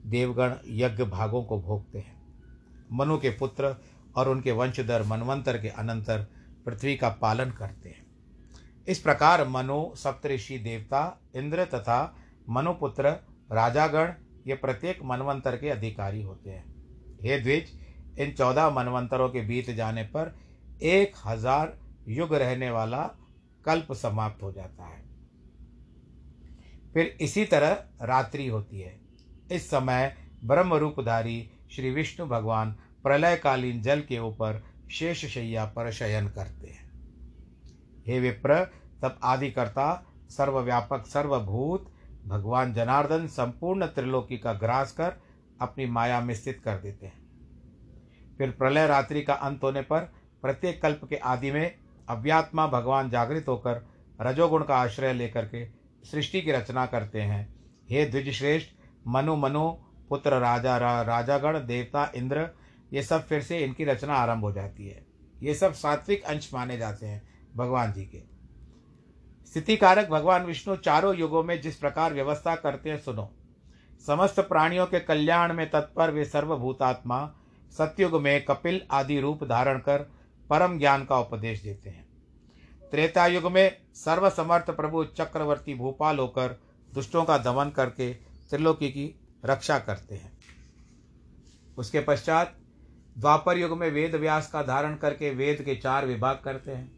देवगण 0.05 0.53
यज्ञ 0.67 1.03
भागों 1.03 1.43
को 1.43 1.59
भोगते 1.61 1.99
हैं। 1.99 2.15
मनु 2.91 3.17
के 3.17 3.29
पुत्र 3.29 3.75
और 4.15 4.29
उनके 4.29 4.51
वंशधर 4.51 5.03
मनवंतर 5.03 5.57
के 5.57 5.69
अनंतर 5.69 6.27
पृथ्वी 6.65 6.95
का 6.95 7.09
पालन 7.09 7.51
करते 7.51 7.89
हैं। 7.89 8.05
इस 8.87 8.99
प्रकार 8.99 9.47
मनु, 9.47 9.95
सप्तऋषि 9.95 10.57
देवता, 10.57 11.19
इंद्र 11.35 11.65
तथा 11.65 12.15
मनुपुत्र, 12.49 13.09
राजागण, 13.51 14.13
ये 14.47 14.55
प्रत्येक 14.55 14.99
मनवंतर 15.03 15.57
के 15.57 15.69
अधिकारी 15.69 16.21
होते 16.21 16.49
हैं। 16.49 16.65
हे 17.21 17.39
द्विज, 17.39 17.71
इन 18.19 18.31
चौदह 18.31 18.69
मनवंतरों 18.69 19.29
के 19.29 19.41
बीत 19.41 19.69
जाने 19.71 20.03
पर 20.03 20.35
एक 20.81 21.15
हज़ार 21.25 21.77
युग 22.07 22.33
रहने 22.33 22.69
वाला 22.71 23.03
कल्प 23.67 23.93
समाप्त 23.93 24.43
हो 24.43 24.51
जाता 24.51 24.83
है। 24.83 25.03
फिर 26.93 27.17
इसी 27.21 27.45
तरह 27.45 27.85
रात्रि 28.01 28.47
होती 28.47 28.79
है। 28.79 29.01
इस 29.51 29.67
समय 29.67 30.17
ब्रह्म 30.43 30.73
रूपधारी 30.73 31.51
श्री 31.71 31.91
विष्णु 31.91 32.27
भगवान 32.27 32.71
प्रलयकालीन 33.03 33.81
जल 33.81 34.01
के 34.01 34.19
ऊपर 34.19 34.63
शेष 34.91 35.25
शैया 35.25 35.65
पर 35.65 35.91
शयन 35.91 36.29
करते 36.29 36.67
हैं। 36.67 36.91
हे 38.07 38.19
विप्र, 38.19 38.65
तब 39.01 39.19
आदिकर्ता, 39.23 40.05
सर्वव्यापक, 40.29 41.05
सर्वभूत, 41.05 41.93
भगवान 42.27 42.73
जनार्दन 42.73 43.27
संपूर्ण 43.27 43.85
त्रिलोकी 43.85 44.37
का 44.37 44.53
ग्रास 44.53 44.91
कर 44.91 45.13
अपनी 45.61 45.85
माया 45.85 46.21
में 46.21 46.33
स्थित 46.33 46.61
कर 46.65 46.77
देते 46.77 47.05
हैं। 47.05 47.27
फिर 48.37 48.51
प्रलय 48.51 48.87
रात्रि 48.87 49.21
का 49.21 49.33
अंत 49.33 49.63
होने 49.63 49.81
पर 49.81 49.99
प्रत्येक 50.41 50.81
कल्प 50.81 51.01
के 51.09 51.15
आदि 51.15 51.51
में 51.51 51.75
अव्यात्मा 52.09 52.67
भगवान 52.67 53.09
जागृत 53.09 53.47
होकर 53.47 53.85
रजोगुण 54.21 54.63
का 54.63 54.75
आश्रय 54.75 55.13
लेकर 55.13 55.45
के 55.45 55.65
सृष्टि 56.11 56.41
की 56.41 56.51
रचना 56.51 56.85
करते 56.85 57.21
हैं। 57.21 57.55
हे 57.89 58.05
द्विजश्रेष्ठ 58.05 58.69
मनु 59.07 59.35
मनु 59.35 59.69
पुत्र 60.09 60.39
राजा 60.39 60.77
रा, 60.77 61.01
राजागण 61.01 61.59
देवता 61.65 62.11
इंद्र 62.15 62.49
ये 62.93 63.03
सब 63.03 63.25
फिर 63.27 63.41
से 63.41 63.59
इनकी 63.59 63.85
रचना 63.85 64.13
आरंभ 64.13 64.43
हो 64.43 64.51
जाती 64.51 64.87
है। 64.87 65.05
ये 65.43 65.53
सब 65.53 65.73
सात्विक 65.73 66.23
अंश 66.23 66.49
माने 66.53 66.77
जाते 66.77 67.05
हैं 67.05 67.21
भगवान 67.55 67.93
जी 67.93 68.05
के। 68.05 68.21
स्थिति 69.45 69.75
कारक 69.77 70.09
भगवान 70.09 70.45
विष्णु 70.45 70.75
चारों 70.75 71.15
युगों 71.15 71.43
में 71.43 71.61
जिस 71.61 71.75
प्रकार 71.75 72.13
व्यवस्था 72.13 72.55
करते 72.55 72.89
हैं 72.89 72.97
सुनो। 72.97 73.29
समस्त 74.07 74.39
प्राणियों 74.39 74.85
के 74.85 74.99
कल्याण 74.99 75.53
में 75.53 75.69
तत्पर 75.69 76.11
वे 76.11 76.25
सर्वभूतात्मा 76.25 77.19
सत्युग 77.77 78.21
में 78.21 78.45
कपिल 78.45 78.81
आदि 78.91 79.19
रूप 79.19 79.43
धारण 79.43 79.79
कर 79.79 80.09
परम 80.49 80.77
ज्ञान 80.79 81.05
का 81.05 81.19
उपदेश 81.19 81.61
देते 81.63 81.89
हैं। 81.89 82.05
त्रेता 82.91 83.25
युग 83.27 83.51
में 83.51 83.77
सर्वसमर्थ 83.95 84.69
प्रभु 84.71 85.03
चक्रवर्ती 85.17 85.73
भोपाल 85.75 86.19
होकर 86.19 86.59
दुष्टों 86.93 87.23
का 87.23 87.37
दमन 87.37 87.69
करके 87.69 88.13
त्रिलोकी 88.49 88.89
की 88.89 89.13
रक्षा 89.45 89.79
करते 89.79 90.15
हैं। 90.15 90.31
उसके 91.77 91.99
पश्चात 91.99 92.55
द्वापर 93.15 93.57
युग 93.57 93.77
में 93.77 93.89
वेद 93.91 94.15
व्यास 94.15 94.49
का 94.51 94.61
धारण 94.63 94.95
करके 94.95 95.29
वेद 95.29 95.61
के 95.61 95.75
चार 95.75 96.05
विभाग 96.05 96.39
करते 96.43 96.71
हैं 96.71 96.91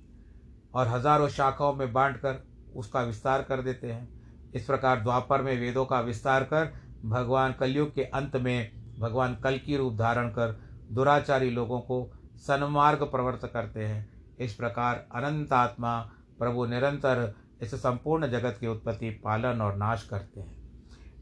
और 0.74 0.88
हज़ारों 0.88 1.28
शाखाओं 1.30 1.74
में 1.76 1.92
बांटकर 1.94 2.44
उसका 2.76 3.02
विस्तार 3.02 3.42
कर 3.42 3.62
देते 3.62 3.92
हैं। 3.92 4.08
इस 4.56 4.66
प्रकार 4.66 5.02
द्वापर 5.02 5.42
में 5.42 5.60
वेदों 5.60 5.86
का 5.86 6.00
विस्तार 6.02 6.44
कर 6.44 6.74
भगवान 7.06 7.54
कलयुग 7.54 7.94
के 7.96 8.04
अंत 8.04 8.36
में 8.36 8.72
भगवान 9.00 9.36
कल 9.36 9.58
की 9.58 9.78
रूप 9.78 9.94
धारण 9.94 10.30
कर 10.30 10.60
दुराचारी 10.92 11.50
लोगों 11.50 11.80
को 11.82 12.02
सन्मार्ग 12.48 13.04
प्रवर्त 13.04 13.46
करते 13.54 13.86
हैं। 13.86 14.08
इस 14.40 14.54
प्रकार 14.54 15.08
अनंत 15.16 15.54
आत्मा 15.54 16.00
प्रभु 16.40 16.66
निरंतर 16.66 17.34
इस 17.62 17.76
संपूर्ण 17.76 18.28
जगत 18.28 18.58
की 18.60 18.68
उत्पत्ति, 18.68 19.10
पालन 19.10 19.62
और 19.62 19.76
नाश 19.76 20.04
करते 20.04 20.40
हैं। 20.40 20.58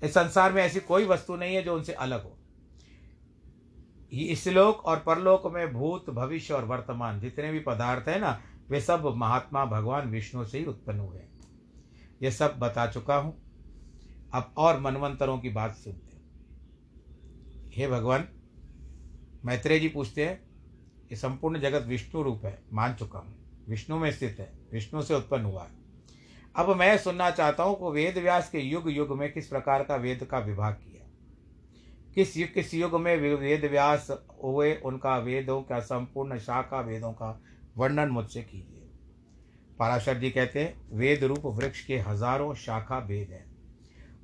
इस 0.03 0.13
संसार 0.13 0.53
में 0.53 0.61
ऐसी 0.63 0.79
कोई 0.79 1.05
वस्तु 1.05 1.35
नहीं 1.35 1.55
है 1.55 1.63
जो 1.63 1.75
उनसे 1.75 1.93
अलग 1.93 2.23
हो। 2.23 2.37
इस 4.11 4.47
लोक 4.47 4.85
और 4.85 4.99
परलोक 4.99 5.51
में 5.53 5.73
भूत, 5.73 6.09
भविष्य 6.09 6.53
और 6.53 6.65
वर्तमान 6.65 7.19
जितने 7.19 7.51
भी 7.51 7.59
पदार्थ 7.59 8.07
हैं 8.07 8.19
ना, 8.19 8.39
वे 8.69 8.81
सब 8.81 9.13
महात्मा 9.15 9.65
भगवान 9.65 10.09
विष्णु 10.09 10.45
से 10.45 10.59
ही 10.59 10.65
उत्पन्न 10.65 10.99
हुए 10.99 11.17
हैं। 11.17 11.29
ये 12.21 12.31
सब 12.31 12.57
बता 12.59 12.87
चुका 12.87 13.15
हूँ। 13.15 13.35
अब 14.33 14.53
और 14.57 14.79
मनवंतरों 14.79 15.37
की 15.39 15.49
बात 15.49 15.75
सुनते 15.75 16.07
हे 17.75 17.87
भगवान, 17.87 18.27
मैत्रेय 19.45 19.79
जी 19.79 19.87
पूछते 19.87 20.25
हैं 20.25 20.46
ये 21.11 21.15
संपूर्ण 21.15 21.59
जगत 21.59 21.85
विष्णु 21.85 22.23
रूप 22.23 22.45
है, 22.45 22.59
मान 22.73 22.93
चुका 22.93 23.19
हूँ। 23.19 23.35
विष्णु 23.69 23.97
में 23.97 24.11
स्थित 24.11 24.35
है, 24.39 24.53
विष्णु 24.73 25.01
से 25.01 25.15
उत्पन्न 25.15 25.45
हुआ 25.45 25.63
है। 25.63 25.71
अब 26.55 26.75
मैं 26.75 26.97
सुनना 26.97 27.31
चाहता 27.31 27.63
हूँ 27.63 27.75
कि 27.75 27.91
वेद 27.91 28.17
व्यास 28.17 28.49
के 28.49 28.59
युग 28.59 28.91
युग 28.91 29.17
में 29.17 29.33
किस 29.33 29.47
प्रकार 29.47 29.83
का 29.83 29.95
वेद 29.95 30.23
का 30.23 30.39
विभाग 30.39 30.73
किया। 30.73 31.07
किस 32.15 32.37
युग 32.37 32.53
किस 32.53 32.73
युग 32.73 33.01
में 33.01 33.17
वेद 33.17 33.65
व्यास 33.65 34.07
हुए, 34.43 34.75
उनका 34.75 35.17
वेदों 35.17 35.61
का, 35.61 35.79
संपूर्ण 35.79 36.39
शाखा 36.39 36.81
वेदों 36.81 37.11
का 37.11 37.41
वर्णन 37.77 38.09
मुझसे 38.09 38.41
कीजिए। 38.41 38.89
पराशर 39.79 40.17
जी 40.17 40.31
कहते 40.31 40.63
हैं, 40.63 40.97
वेद 40.97 41.23
रूप 41.23 41.41
वृक्ष 41.45 41.85
के 41.85 41.97
हज़ारों 41.99 42.53
शाखा 42.53 42.97
वेद 42.97 43.29
हैं। 43.29 43.45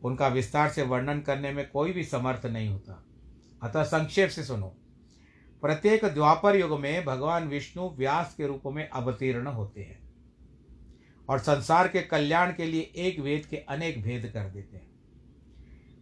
उनका 0.04 0.28
विस्तार 0.28 0.69
से 0.69 0.82
वर्णन 0.82 1.19
करने 1.19 1.52
में 1.52 1.69
कोई 1.69 1.91
भी 1.91 2.04
समर्थ 2.04 2.46
नहीं 2.46 2.69
होता। 2.69 3.04
अतः 3.63 3.84
संक्षेप 3.84 4.30
से 4.30 4.43
सुनो। 4.43 4.76
प्रत्येक 5.63 6.06
द्वापर 6.06 6.56
युग 6.56 6.80
में 6.80 7.06
भगवान 7.06 7.47
विष्णु 7.47 7.89
व्यास 7.89 8.34
के 8.38 8.47
रूप 8.47 8.62
में 8.67 8.89
अवतीर्ण 8.89 9.47
होते 9.47 9.82
हैं 9.82 10.13
और 11.30 11.39
संसार 11.39 11.88
के 11.88 12.02
कल्याण 12.02 12.52
के 12.52 12.65
लिए 12.65 12.82
एक 12.95 13.19
वेद 13.19 13.45
के 13.45 13.58
अनेक 13.58 14.04
भेद 14.04 14.32
कर 14.34 14.49
देते 14.49 14.78
हैं। 14.78 14.91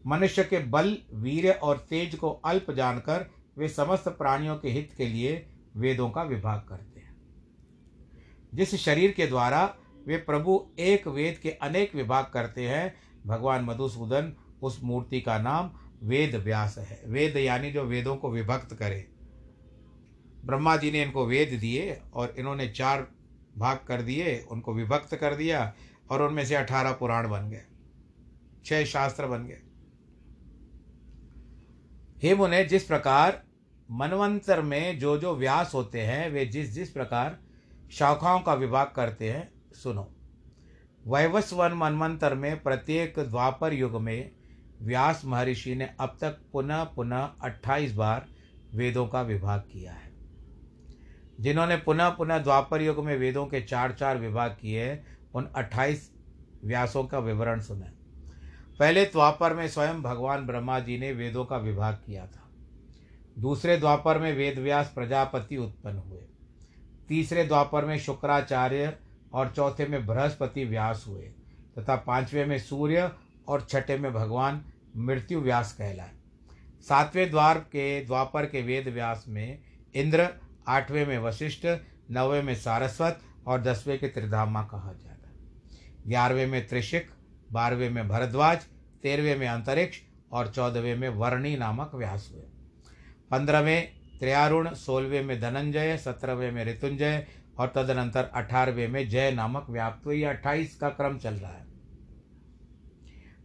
मनुष्य 0.08 0.44
के 0.44 0.60
बल, 0.60 0.98
वीर 1.14 1.52
और 1.52 1.78
तेज 1.78 2.16
को 2.16 2.30
अल्प 2.30 2.72
जानकर 2.72 3.32
वे 3.58 3.68
समस्त 3.68 4.08
प्राणियों 4.08 4.58
के 4.58 4.70
हित 4.70 4.94
के 4.98 5.08
लिए 5.08 5.46
वेदों 5.76 6.10
का 6.10 6.24
विभाग 6.24 6.60
करते 6.70 7.00
हैं। 7.00 7.16
जिस 8.54 8.76
शरीर 8.76 9.12
के 9.12 9.28
द्वारा 9.28 9.76
वे 10.08 10.18
प्रभु 10.18 10.72
एक 10.80 11.08
वेद 11.08 11.38
के 11.38 11.50
अनेक 11.50 11.96
विभाग 11.96 12.26
करते 12.26 12.68
हैं, 12.68 12.96
भगवान 13.28 13.66
मधुसूदन 13.66 14.34
उस 14.62 14.84
मूर्ति 14.84 15.22
का 15.22 15.38
नाम 15.38 15.72
वेद 16.04 16.36
व्यास 16.36 16.78
है। 16.78 17.04
वेद 17.08 17.38
यानी 17.38 17.72
जो 17.72 17.84
वेदों 17.84 18.16
को 18.16 18.32
विभक्त 18.32 18.76
करे। 18.76 19.21
ब्रह्मा 20.46 20.76
जी 20.78 20.92
ने 20.92 21.02
इनको 21.04 21.26
वेद 21.26 21.58
दिए 21.60 22.00
और 22.14 22.36
इन्होंने 22.40 22.68
चार 22.68 23.08
भाग 23.58 23.80
कर 23.88 24.02
दिए, 24.02 24.38
उनको 24.52 24.74
विभक्त 24.74 25.16
कर 25.16 25.36
दिया 25.36 25.74
और 26.12 26.22
उनमें 26.22 26.46
से 26.46 26.56
अठारह 26.56 26.92
पुराण 26.92 27.30
बन 27.30 27.50
गए, 27.50 27.66
छह 28.66 28.84
शास्त्र 28.86 29.28
बन 29.28 29.46
गए। 29.46 29.62
हे 32.24 32.36
मुने, 32.36 32.64
जिस 32.64 32.84
प्रकार 32.84 33.42
मनवंतर 33.90 34.62
में 34.62 35.00
जो 35.00 35.18
जो 35.18 35.36
व्यास 35.36 35.72
होते 35.74 36.02
हैं, 36.02 36.30
वे 36.30 36.46
जिस 36.46 36.72
जिस 36.72 36.90
प्रकार 36.90 37.40
शाखाओं 37.92 38.40
का 38.40 38.54
विभाग 38.54 38.92
करते 38.96 39.32
हैं, 39.32 39.50
सुनो। 39.74 40.08
वैवस्वन 41.08 41.74
मनवंतर 41.74 42.36
में 42.36 42.62
प्रत्येक 42.64 43.20
द्वापर 43.20 43.74
युग 43.74 44.00
में 44.02 44.32
व्यास 44.82 45.22
महर्षि 45.26 45.76
ने 45.76 45.90
अब 46.00 46.18
तक 46.22 46.38
पुनः 46.54 46.84
पुनः 46.84 47.30
अट्ठाईस 47.44 47.94
बार 47.94 48.28
वेदों 48.74 49.08
का 49.08 49.22
विभाग 49.22 49.60
किया 49.62 49.94
है। 49.94 50.11
जिन्होंने 51.42 51.78
पुनः 51.78 52.10
पुनः 52.10 52.38
द्वापर 52.38 52.82
युग 52.82 53.06
में 53.06 53.18
वेदों 53.18 53.46
के 53.46 53.62
चार 53.62 53.92
चार 53.92 54.18
विभाग 54.18 54.52
किए, 54.52 55.04
उन 55.34 55.50
अट्ठाईस 55.56 56.12
व्यासों 56.66 57.04
का 57.04 57.20
विवरण 57.20 57.60
सुने। 57.60 57.86
पहले 58.80 59.06
द्वापर 59.06 59.54
में 59.54 59.68
स्वयं 59.68 60.02
भगवान 60.02 60.46
ब्रह्मा 60.46 60.80
जी 60.80 60.98
ने 60.98 61.12
वेदों 61.12 61.46
का 61.46 61.58
विभाग 61.58 61.94
किया 61.96 62.26
था। 62.26 62.50
दूसरे 63.40 63.78
द्वापर 63.78 64.20
में 64.20 64.34
वेद 64.34 64.60
व्यास 64.60 64.92
प्रजापति 64.96 65.58
उत्पन्न 65.58 65.98
हुए। 65.98 66.22
तीसरे 67.08 67.44
द्वापर 67.44 67.86
में 67.86 68.00
शुक्राचार्य 68.00 68.98
और 69.34 69.50
चौथे 69.50 69.86
में 69.86 70.06
बृहस्पति 70.06 70.66
व्यास 70.66 71.06
हुए 71.08 71.22
तथा 71.80 71.96
पाँचवें 71.96 72.46
में 72.46 72.60
सूर्य 72.60 73.12
और 73.48 73.62
छठे 73.62 73.98
में 73.98 74.14
भगवान 74.14 74.66
मृत्यु 74.98 75.40
व्यास 75.40 75.74
कहलाए। 75.74 76.12
सातवें 76.82 77.30
द्वार 77.32 77.60
के, 77.60 78.06
द्वापर 78.06 78.46
के 78.46 78.62
वेद 78.62 78.88
व्यास 78.88 79.26
में 79.28 79.60
इंद्र 79.96 80.30
आठवें 80.68 81.06
में 81.06 81.20
वशिष्ठ, 81.20 81.68
नौवें 82.12 82.44
में 82.44 82.56
सारस्वत 82.56 83.20
और 83.48 83.62
दसवें 83.62 84.00
के 84.00 84.08
त्रिधामा 84.08 84.64
कहा 84.64 84.94
जाता 84.94 85.30
है। 85.30 85.36
ग्यारहवें 86.08 86.48
में 86.48 86.68
त्रिशिक 86.68 87.12
बारहवें 87.52 87.90
में 87.90 88.08
भरद्वाज, 88.08 88.58
तेरहवें 89.04 89.38
में 89.38 89.48
अंतरिक्ष 89.48 89.98
और 90.32 90.48
चौदहवें 90.48 90.96
में 90.96 91.10
वर्णी 91.10 91.58
नामक 91.58 91.92
व्यास 91.96 92.30
हुए। 92.34 92.44
पंद्रहवें 93.32 93.92
त्रियारुण, 94.20 94.74
सोलहवें 94.74 95.24
में 95.24 95.42
धनंजय, 95.42 95.98
सत्रहवें 95.98 96.52
में 96.52 96.66
ऋतुंजय 96.66 97.28
और 97.58 97.68
तदनंतर 97.68 98.24
अठारहवें 98.24 98.88
में 98.88 99.10
जय 99.10 99.32
नामक 99.32 99.66
व्याप्त 99.70 100.08
ये 100.08 100.26
अट्ठाईस 100.26 100.78
का 100.78 100.90
क्रम 100.90 101.18
चल 101.18 101.34
रहा 101.34 101.52
है। 101.52 101.68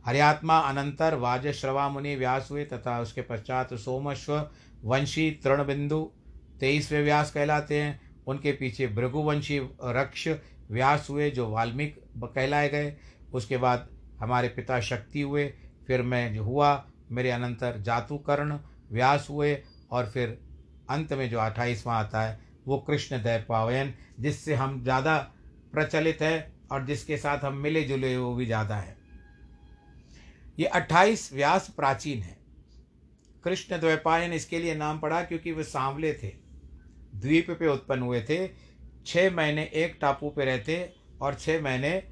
हरियात्मा, 0.06 0.58
अनंतर 0.58 1.14
वाजश्रवा 1.14 1.88
मुनि 1.88 2.16
व्यास 2.16 2.48
हुए 2.50 2.64
तथा 2.64 3.00
उसके 3.00 3.22
पश्चात 3.22 3.74
सोमश्व, 3.74 4.50
वंशी, 4.84 5.30
तृणबिंदु 5.30 6.12
तेईसवें 6.60 7.02
व्यास 7.02 7.30
कहलाते 7.30 7.80
हैं। 7.80 8.00
उनके 8.26 8.52
पीछे 8.52 8.86
भृगुवंशी 8.88 9.58
रक्ष 9.84 10.28
व्यास 10.70 11.06
हुए, 11.10 11.30
जो 11.30 11.48
वाल्मीकि 11.50 12.00
कहलाए 12.24 12.68
गए। 12.68 12.96
उसके 13.32 13.56
बाद 13.56 13.88
हमारे 14.20 14.48
पिता 14.48 14.80
शक्ति 14.80 15.20
हुए, 15.20 15.46
फिर 15.86 16.02
मैं 16.02 16.34
जो 16.34 16.44
हुआ, 16.44 16.84
मेरे 17.10 17.30
अनंतर 17.30 17.80
जातुकर्ण 17.80 18.58
व्यास 18.92 19.26
हुए, 19.30 19.58
और 19.90 20.06
फिर 20.06 20.38
अंत 20.90 21.12
में 21.12 21.28
जो 21.30 21.38
अट्ठाईसवां 21.38 21.96
आता 21.96 22.22
है, 22.22 22.38
वो 22.66 22.78
कृष्ण 22.78 23.18
दैपायन 23.18 23.92
जिससे 24.20 24.54
हम 24.54 24.82
ज़्यादा 24.82 25.16
प्रचलित 25.72 26.22
है, 26.22 26.52
और 26.72 26.84
जिसके 26.86 27.16
साथ 27.16 27.44
हम 27.44 27.56
मिले 27.56 27.82
जुले 27.82 28.16
वो 28.16 28.34
भी 28.34 28.46
ज़्यादा 28.46 28.76
है। 28.76 28.96
ये 30.58 30.66
अट्ठाईस 30.66 31.30
व्यास 31.32 31.68
प्राचीन 31.70 32.22
है। 32.22 32.36
कृष्ण 33.44 33.78
द्वैपायन 33.80 34.32
इसके 34.32 34.58
लिए 34.58 34.74
नाम 34.74 34.98
पड़ा, 34.98 35.22
क्योंकि 35.22 35.52
वे 35.52 35.64
सांवले 35.64 36.12
थे। 36.12 36.32
द्वीप 37.16 37.50
पे 37.50 37.68
उत्पन्न 37.68 38.02
हुए 38.02 38.20
थे। 38.20 38.46
छः 39.06 39.30
महीने 39.30 39.62
एक 39.74 39.98
टापू 40.00 40.30
पे 40.30 40.44
रहते 40.44 40.94
और 41.22 41.34
छः 41.34 41.62
महीने 41.62 42.02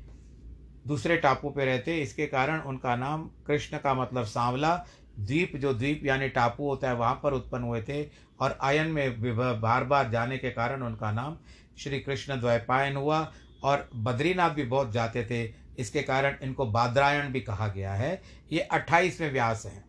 दूसरे 0.86 1.16
टापू 1.16 1.50
पे 1.50 1.64
रहते। 1.64 2.00
इसके 2.02 2.26
कारण 2.26 2.60
उनका 2.62 2.96
नाम 2.96 3.28
कृष्ण 3.46 3.78
का 3.78 3.94
मतलब 3.94 4.24
सांवला। 4.26 4.76
द्वीप, 5.16 5.56
जो 5.56 5.72
द्वीप 5.74 6.04
यानी 6.04 6.28
टापू 6.28 6.68
होता 6.68 6.88
है, 6.88 6.94
वहाँ 6.94 7.20
पर 7.22 7.32
उत्पन्न 7.32 7.64
हुए 7.64 7.82
थे 7.82 8.02
और 8.40 8.58
आयन 8.62 8.86
में 8.86 9.60
बार 9.60 9.84
बार 9.84 10.10
जाने 10.10 10.38
के 10.38 10.50
कारण 10.50 10.82
उनका 10.82 11.10
नाम 11.12 11.36
श्री 11.78 12.00
कृष्ण 12.00 12.40
द्वैपायन 12.40 12.96
हुआ 12.96 13.20
और 13.62 13.88
बद्रीनाथ 13.96 14.50
भी 14.50 14.62
बहुत 14.64 14.92
जाते 14.92 15.24
थे। 15.24 15.44
इसके 15.78 16.02
कारण 16.02 16.36
इनको 16.42 16.66
बाद्रायण 16.66 17.30
भी 17.32 17.40
कहा 17.40 17.68
गया 17.68 17.94
है। 17.94 18.20
ये 18.52 18.60
अट्ठाईसवें 18.60 19.30
व्यास 19.32 19.64
हैं। 19.66 19.84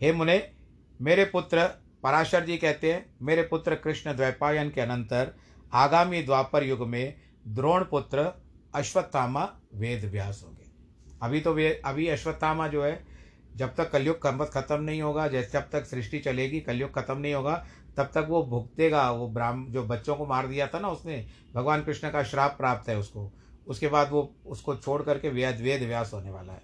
हे 0.00 0.12
मुने, 0.12 0.42
मेरे 1.00 1.24
पुत्र 1.24 1.68
पराशर 2.02 2.44
जी 2.44 2.56
कहते 2.56 2.92
हैं, 2.92 3.14
मेरे 3.22 3.42
पुत्र 3.42 3.74
कृष्ण 3.74 4.16
द्वैपायन 4.16 4.70
के 4.70 4.80
अनंतर 4.80 5.34
आगामी 5.72 6.22
द्वापर 6.22 6.64
युग 6.64 6.88
में 6.88 7.14
द्रोण 7.48 7.84
पुत्र 7.84 8.42
अश्वत्थामा 8.74 9.52
वेद 9.74 10.04
व्यास 10.04 10.42
होंगे। 10.44 10.64
अभी 11.22 11.40
तो 11.40 11.54
वे, 11.54 11.82
अभी 11.84 12.08
अश्वत्थामा 12.08 12.68
जो 12.68 12.84
है, 12.84 13.06
जब 13.56 13.74
तक 13.74 13.90
कलयुग 13.90 14.22
कर्मत 14.22 14.50
खत्म 14.54 14.82
नहीं 14.82 15.02
होगा, 15.02 15.28
जैसे 15.28 15.50
जब 15.52 15.70
तक 15.70 15.84
सृष्टि 15.84 16.18
चलेगी, 16.18 16.60
कलयुग 16.60 16.94
खत्म 16.94 17.18
नहीं 17.18 17.34
होगा, 17.34 17.66
तब 17.96 18.10
तक 18.14 18.26
वो 18.28 18.42
भुगतेगा, 18.42 19.10
वो 19.10 19.28
ब्राह्म, 19.28 19.66
जो 19.72 19.84
बच्चों 19.84 20.16
को 20.16 20.26
मार 20.26 20.46
दिया 20.46 20.66
था 20.66 20.78
ना 20.78 20.88
उसने, 20.88 21.26
भगवान 21.54 21.82
कृष्ण 21.82 22.10
का 22.10 22.22
श्राप 22.22 22.58
प्राप्त 22.58 22.88
है 22.88 22.98
उसको। 22.98 23.32
उसके 23.66 23.88
बाद 23.88 24.10
वो, 24.10 24.36
उसको 24.46 24.76
छोड़ 24.76 25.02
करके 25.02 25.28
वेद 25.28 25.60
वेद 25.60 25.82
व्यास 25.82 26.10
होने 26.14 26.30
वाला 26.30 26.52
है। 26.52 26.62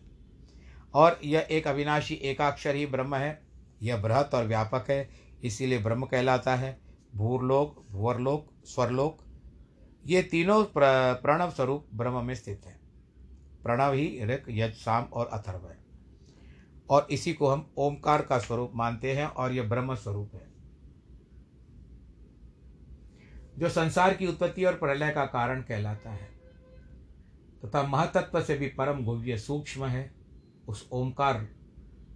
और 0.95 1.21
यह 1.25 1.47
एक 1.51 1.67
अविनाशी 1.67 2.15
एकाक्षर 2.15 2.75
ही 2.75 2.87
ब्रह्म 2.87 3.15
है, 3.15 3.43
यह 3.83 3.97
बृहत 3.97 4.31
और 4.35 4.45
व्यापक 4.45 4.91
है 4.91 5.26
इसीलिए 5.45 5.79
ब्रह्म 5.79 6.07
कहलाता 6.07 6.57
है, 6.57 6.81
भूरलोक 7.15 7.87
भूवरलोक 7.91 8.53
स्वरलोक। 8.65 9.19
ये 10.07 10.23
तीनों 10.23 10.65
प्रणव 11.17 11.51
स्वरूप 11.51 11.87
ब्रह्म 11.95 12.25
में 12.25 12.35
स्थित 12.35 12.63
है। 12.67 12.81
प्रणव 13.63 13.93
ही 13.93 14.25
ऋक, 14.25 14.45
यज, 14.49 14.75
साम 14.75 15.05
और 15.05 15.27
अथर्व 15.27 15.69
है। 15.69 15.79
और 16.91 17.07
इसी 17.11 17.33
को 17.33 17.49
हम 17.49 17.71
ओमकार 17.77 18.23
का 18.23 18.39
स्वरूप 18.39 18.73
मानते 18.75 19.13
हैं 19.13 19.27
और 19.27 19.53
यह 19.53 19.69
ब्रह्म 19.69 19.95
स्वरूप 19.95 20.35
है। 20.35 20.57
जो 23.59 23.69
संसार 23.69 24.15
की 24.15 24.27
उत्पत्ति 24.27 24.65
और 24.65 24.75
प्रलय 24.75 25.11
का 25.11 25.25
कारण 25.25 25.63
कहलाता 25.63 26.11
है, 26.11 26.37
तथा 27.65 27.83
तो 27.83 27.89
महतत्व 27.89 28.43
से 28.43 28.59
भी 28.59 28.69
परम 28.69 29.05
गुव्य 29.05 29.39
सूक्ष्म 29.39 29.87
है, 29.87 30.15
उस 30.69 30.89
ओमकार 30.93 31.49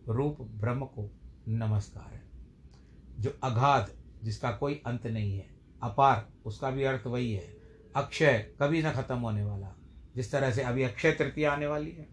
रूप 0.09 0.37
ब्रह्म 0.41 0.85
को 0.85 1.11
नमस्कार 1.49 2.15
है। 2.15 2.30
जो 3.21 3.39
अगाध 3.43 3.93
जिसका 4.25 4.53
कोई 4.53 4.83
अंत 4.87 5.07
नहीं 5.07 5.37
है, 5.37 5.47
अपार, 5.83 6.31
उसका 6.45 6.71
भी 6.71 6.85
अर्थ 6.85 7.07
वही 7.07 7.33
है। 7.33 7.57
अक्षय 7.97 8.55
कभी 8.61 8.83
न 8.83 8.93
खत्म 8.93 9.19
होने 9.19 9.45
वाला। 9.45 9.77
जिस 10.17 10.33
तरह 10.33 10.53
से 10.53 10.63
अभी 10.63 10.83
अक्षय 10.83 11.13
तृतीया 11.13 11.53
आने 11.53 11.67
वाली 11.67 11.91
है। 11.91 12.09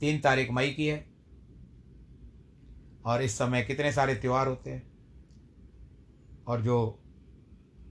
तीन 0.00 0.20
तारीख 0.20 0.50
मई 0.50 0.70
की 0.70 0.86
है। 0.86 1.10
और 3.04 3.22
इस 3.22 3.38
समय 3.38 3.62
कितने 3.62 3.92
सारे 3.92 4.14
त्यौहार 4.14 4.46
होते 4.46 4.70
हैं। 4.70 4.90
और 6.46 6.62
जो 6.62 7.02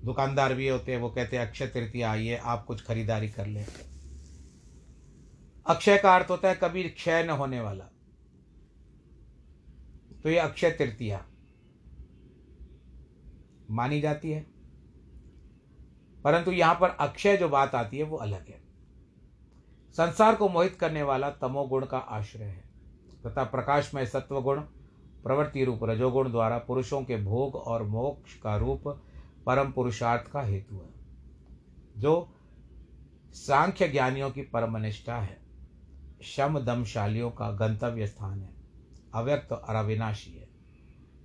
दुकानदार 0.05 0.53
भी 0.53 0.67
होते 0.67 0.93
हैं, 0.93 0.99
वो 0.99 1.09
कहते 1.09 1.37
हैं, 1.37 1.47
अक्षय 1.47 1.67
तृतीया 1.67 2.11
आइए 2.11 2.35
आप 2.35 2.65
कुछ 2.65 2.85
खरीदारी 2.85 3.29
कर 3.29 3.47
लें। 3.47 3.65
अक्षय 5.67 5.97
का 5.97 6.15
अर्थ 6.15 6.29
होता 6.29 6.49
है, 6.49 6.55
कभी 6.55 6.83
क्षय 6.83 7.23
न 7.23 7.29
होने 7.29 7.61
वाला। 7.61 7.85
तो 10.23 10.29
ये 10.29 10.37
अक्षय 10.37 10.71
तृतीया। 10.71 11.25
मानी 13.71 14.01
जाती 14.01 14.31
है। 14.31 14.45
परंतु 16.23 16.51
यहाँ 16.51 16.77
पर 16.81 16.89
अक्षय 16.89 17.37
जो 17.37 17.49
बात 17.49 17.75
आती 17.75 17.97
है, 17.97 18.03
वो 18.03 18.17
अलग 18.17 18.47
है। 18.47 18.61
संसार 19.91 20.35
को 20.35 20.49
मोहित 20.49 20.75
करने 20.75 21.03
वाला 21.03 21.29
तमोगुण 21.29 21.85
का 21.85 21.97
आश्रय 21.97 22.45
है। 22.45 22.69
तथा 23.25 23.43
प्रकाशमय 23.43 24.05
सत्वगुण, 24.05 24.61
प्रवृत्ति 25.23 25.65
रूप 25.65 25.79
रजोगुण 25.83 26.31
द्वारा 26.31 26.57
पुरुषों 26.57 27.03
के 27.03 27.17
भोग 27.17 27.55
और 27.55 27.83
मोक्ष 27.83 28.39
का 28.39 28.57
रूप 28.57 29.01
परम 29.45 29.71
पुरुषार्थ 29.71 30.31
का 30.31 30.41
हेतु 30.41 30.75
है, 30.75 30.89
जो 31.97 32.35
सांख्य 33.31 33.87
ज्ञानियों 33.87 34.31
की 34.31 34.41
परमनिष्ठा 34.41 35.15
है। 35.15 35.39
शम 36.23 36.59
दमशालियों 36.59 37.31
का 37.31 37.51
गंतव्य 37.51 38.07
स्थान 38.07 38.41
है। 38.41 38.49
अव्यक्त 39.15 39.51
और 39.51 39.75
अविनाशी 39.75 40.31
है। 40.31 40.48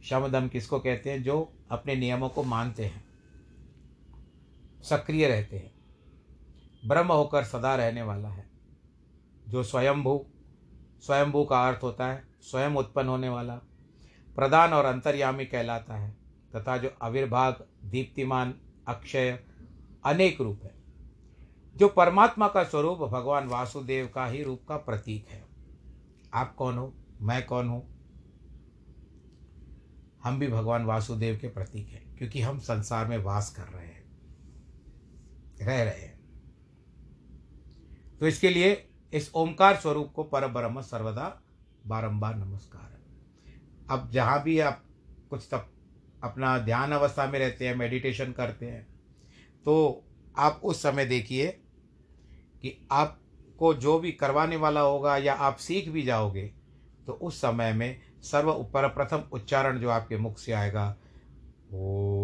शम 0.05 0.29
दम 0.29 0.49
किसको 0.49 0.81
कहते 0.81 1.11
हैं? 1.11 1.23
जो 1.23 1.53
अपने 1.71 1.95
नियमों 1.95 2.29
को 2.29 2.43
मानते 2.43 2.85
हैं। 2.85 3.05
सक्रिय 4.83 5.29
रहते 5.29 5.57
हैं। 5.57 5.75
ब्रह्म 6.87 7.13
होकर 7.13 7.45
सदा 7.45 7.75
रहने 7.75 8.03
वाला 8.03 8.29
है। 8.29 8.51
जो 9.49 9.63
स्वयंभू 9.63 10.27
स्वयंभू 11.01 11.45
का 11.45 11.69
अर्थ 11.69 11.83
होता 11.83 12.07
है, 12.07 12.25
स्वयं 12.41 12.71
उत्पन्न 12.71 13.09
होने 13.09 13.29
वाला, 13.29 13.55
प्रधान 14.37 14.73
और 14.73 14.85
अंतर्यामी 14.85 15.47
कहलाता 15.47 15.95
है, 15.95 16.17
तथा 16.57 16.77
जो 16.77 16.91
आविर्भाग 17.03 17.67
दीप्तिमान, 17.85 18.55
अक्षय, 18.89 19.39
अनेक 20.05 20.41
रूप 20.41 20.61
है। 20.65 20.75
जो 21.77 21.89
परमात्मा 21.89 22.49
का 22.49 22.65
स्वरूप 22.65 22.99
भगवान 22.99 23.47
वासुदेव 23.47 24.09
का 24.15 24.27
ही 24.27 24.43
रूप 24.43 24.61
का 24.69 24.77
प्रतीक 24.77 25.29
है। 25.29 25.45
आप 26.35 26.55
कौन 26.55 26.79
हो? 26.79 26.95
मैं 27.21 27.47
कौन 27.47 27.69
हूँ? 27.69 27.94
हम 30.25 30.39
भी 30.39 30.47
भगवान 30.49 30.85
वासुदेव 30.85 31.39
के 31.39 31.49
प्रतीक 31.49 31.89
हैं, 31.89 32.17
क्योंकि 32.17 32.41
हम 32.41 32.59
संसार 32.59 33.07
में 33.07 33.19
वास 33.19 33.55
कर 33.57 33.63
रहे 33.63 33.87
हैं। 33.87 34.03
रह 35.61 35.83
रहे 35.83 36.01
हैं। 36.01 36.15
तो 38.21 38.27
इसके 38.27 38.51
लिए 38.51 38.89
इस 39.13 39.31
ओंकार 39.35 39.77
स्वरूप 39.77 40.13
को 40.13 40.25
पर 40.25 40.47
ब्रह्म 40.49 40.81
सर्वदा 40.81 41.43
बारंबार 41.87 42.35
नमस्कार। 42.37 42.93
अब 43.91 44.11
जहाँ 44.11 44.43
भी 44.43 44.59
आप 44.59 44.85
कुछ 45.31 45.49
तब 45.51 45.71
अपना 46.25 46.59
ध्यान 46.59 46.93
अवस्था 46.93 47.27
में 47.27 47.39
रहते 47.39 47.69
हैं 47.69 47.75
मेडिटेशन 47.75 48.33
करते 48.33 48.67
हैं 48.67 48.87
तो 49.65 50.05
आप 50.37 50.61
उस 50.65 50.83
समय 50.83 51.05
देखिए 51.05 51.47
कि 52.63 52.89
आपको 52.91 53.75
जो 53.75 53.99
भी 53.99 54.13
करवाने 54.13 54.57
वाला 54.57 54.81
होगा 54.81 55.17
या 55.17 55.35
आप 55.35 55.57
सीख 55.57 55.89
भी 55.89 56.03
जाओगे 56.03 56.47
तो 57.07 57.13
उस 57.13 57.41
समय 57.41 57.73
में 57.73 58.01
सर्व 58.25 58.51
उपर 58.51 58.89
प्रथम 58.89 59.25
उच्चारण 59.33 59.79
जो 59.79 59.91
आपके 59.91 60.17
मुख 60.19 60.39
से 60.39 60.53
आएगा 60.53 60.89
ओ 61.71 62.24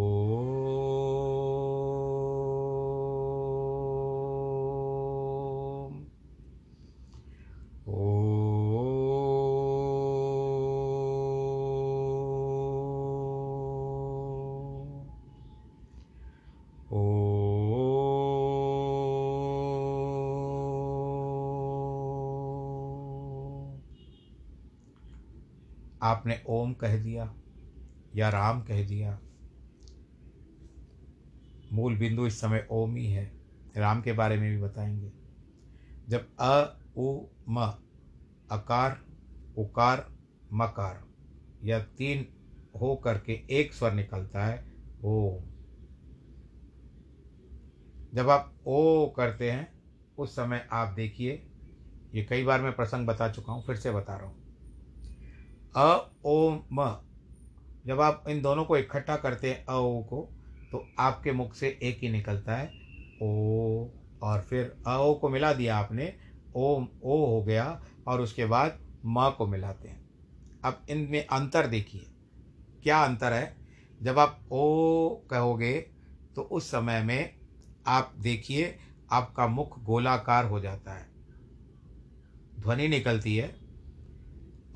कह 26.81 26.99
दिया 27.03 27.35
या 28.15 28.29
राम 28.29 28.63
कह 28.63 28.87
दिया। 28.89 29.21
मूल 31.73 31.97
बिंदु 31.97 32.27
इस 32.27 32.41
समय 32.41 32.67
ओम 32.71 32.97
ही 32.97 33.07
है। 33.07 33.33
राम 33.77 34.03
के 34.03 34.13
बारे 34.13 34.37
में 34.37 34.51
भी 34.51 34.59
बताएँगे। 34.63 35.13
जब 36.09 36.29
अ, 36.39 36.79
उ, 36.97 37.27
म, 37.49 37.73
अकार, 38.51 39.01
उकार, 39.57 40.11
मकार 40.53 41.05
या 41.63 41.81
तीन 41.99 42.27
हो 42.75 42.97
करके 42.97 43.45
एक 43.51 43.75
स्वर 43.75 43.93
निकलता 43.93 44.47
है 44.47 44.65
ओम 45.05 45.51
जब 48.13 48.31
आप 48.31 48.55
ओ 48.67 49.07
करते 49.11 49.51
हैं, 49.51 49.69
उस 50.19 50.37
समय 50.37 50.69
आप 50.73 50.89
देखिए, 50.89 51.45
ये 52.15 52.25
कई 52.25 52.45
बार 52.45 52.63
मैं 52.63 52.73
प्रसंग 52.77 53.07
बता 53.07 53.33
चुका 53.33 53.53
हूँ, 53.53 53.65
फिर 53.65 53.77
से 53.77 53.93
बता 53.93 54.17
रहा 54.17 54.27
हूँ। 54.27 54.40
अ, 55.75 56.11
ओ, 56.25 56.59
म। 56.73 56.97
जब 57.87 58.01
आप 58.01 58.25
इन 58.29 58.43
दोनों 58.43 58.65
को 58.65 58.77
इकट्ठा 58.77 59.17
करते 59.17 59.51
हैं, 59.51 59.65
अ, 59.65 59.73
ओ 59.73 60.03
को 60.03 60.23
तो 60.73 60.93
आपके 60.99 61.33
मुख 61.33 61.55
से 61.55 61.79
एक 61.83 61.99
ही 62.03 62.09
निकलता 62.09 62.57
है, 62.57 62.75
ओ, 63.23 63.89
और 64.23 64.41
फिर 64.43 64.77
अ, 64.87 64.97
ओ 64.97 65.15
को 65.15 65.29
मिला 65.29 65.53
दिया 65.53 65.77
आपने 65.79 66.15
ओम 66.55 66.89
ओ 67.03 67.27
हो 67.27 67.43
गया, 67.45 67.81
और 68.07 68.21
उसके 68.21 68.47
बाद 68.47 68.79
म 69.07 69.31
को 69.39 69.47
मिलाते 69.47 69.89
हैं। 69.89 70.01
अब 70.65 70.85
इनमें 70.89 71.27
अंतर 71.27 71.67
देखिए। 71.67 72.11
क्या 72.83 73.05
अंतर 73.05 73.33
है? 73.33 73.57
जब 74.03 74.19
आप 74.19 74.41
ओ 74.53 75.17
कहोगे 75.31 75.81
तो 76.37 76.43
उस 76.43 76.71
समय 76.71 77.03
में 77.03 77.35
आप 77.87 78.13
देखिए, 78.19 78.79
आपका 79.13 79.47
मुख 79.47 79.79
गोलाकार 79.83 80.45
हो 80.45 80.61
जाता 80.61 80.95
है। 80.95 81.09
ध्वनि 82.59 82.89
निकलती 82.89 83.37
है। 83.37 83.61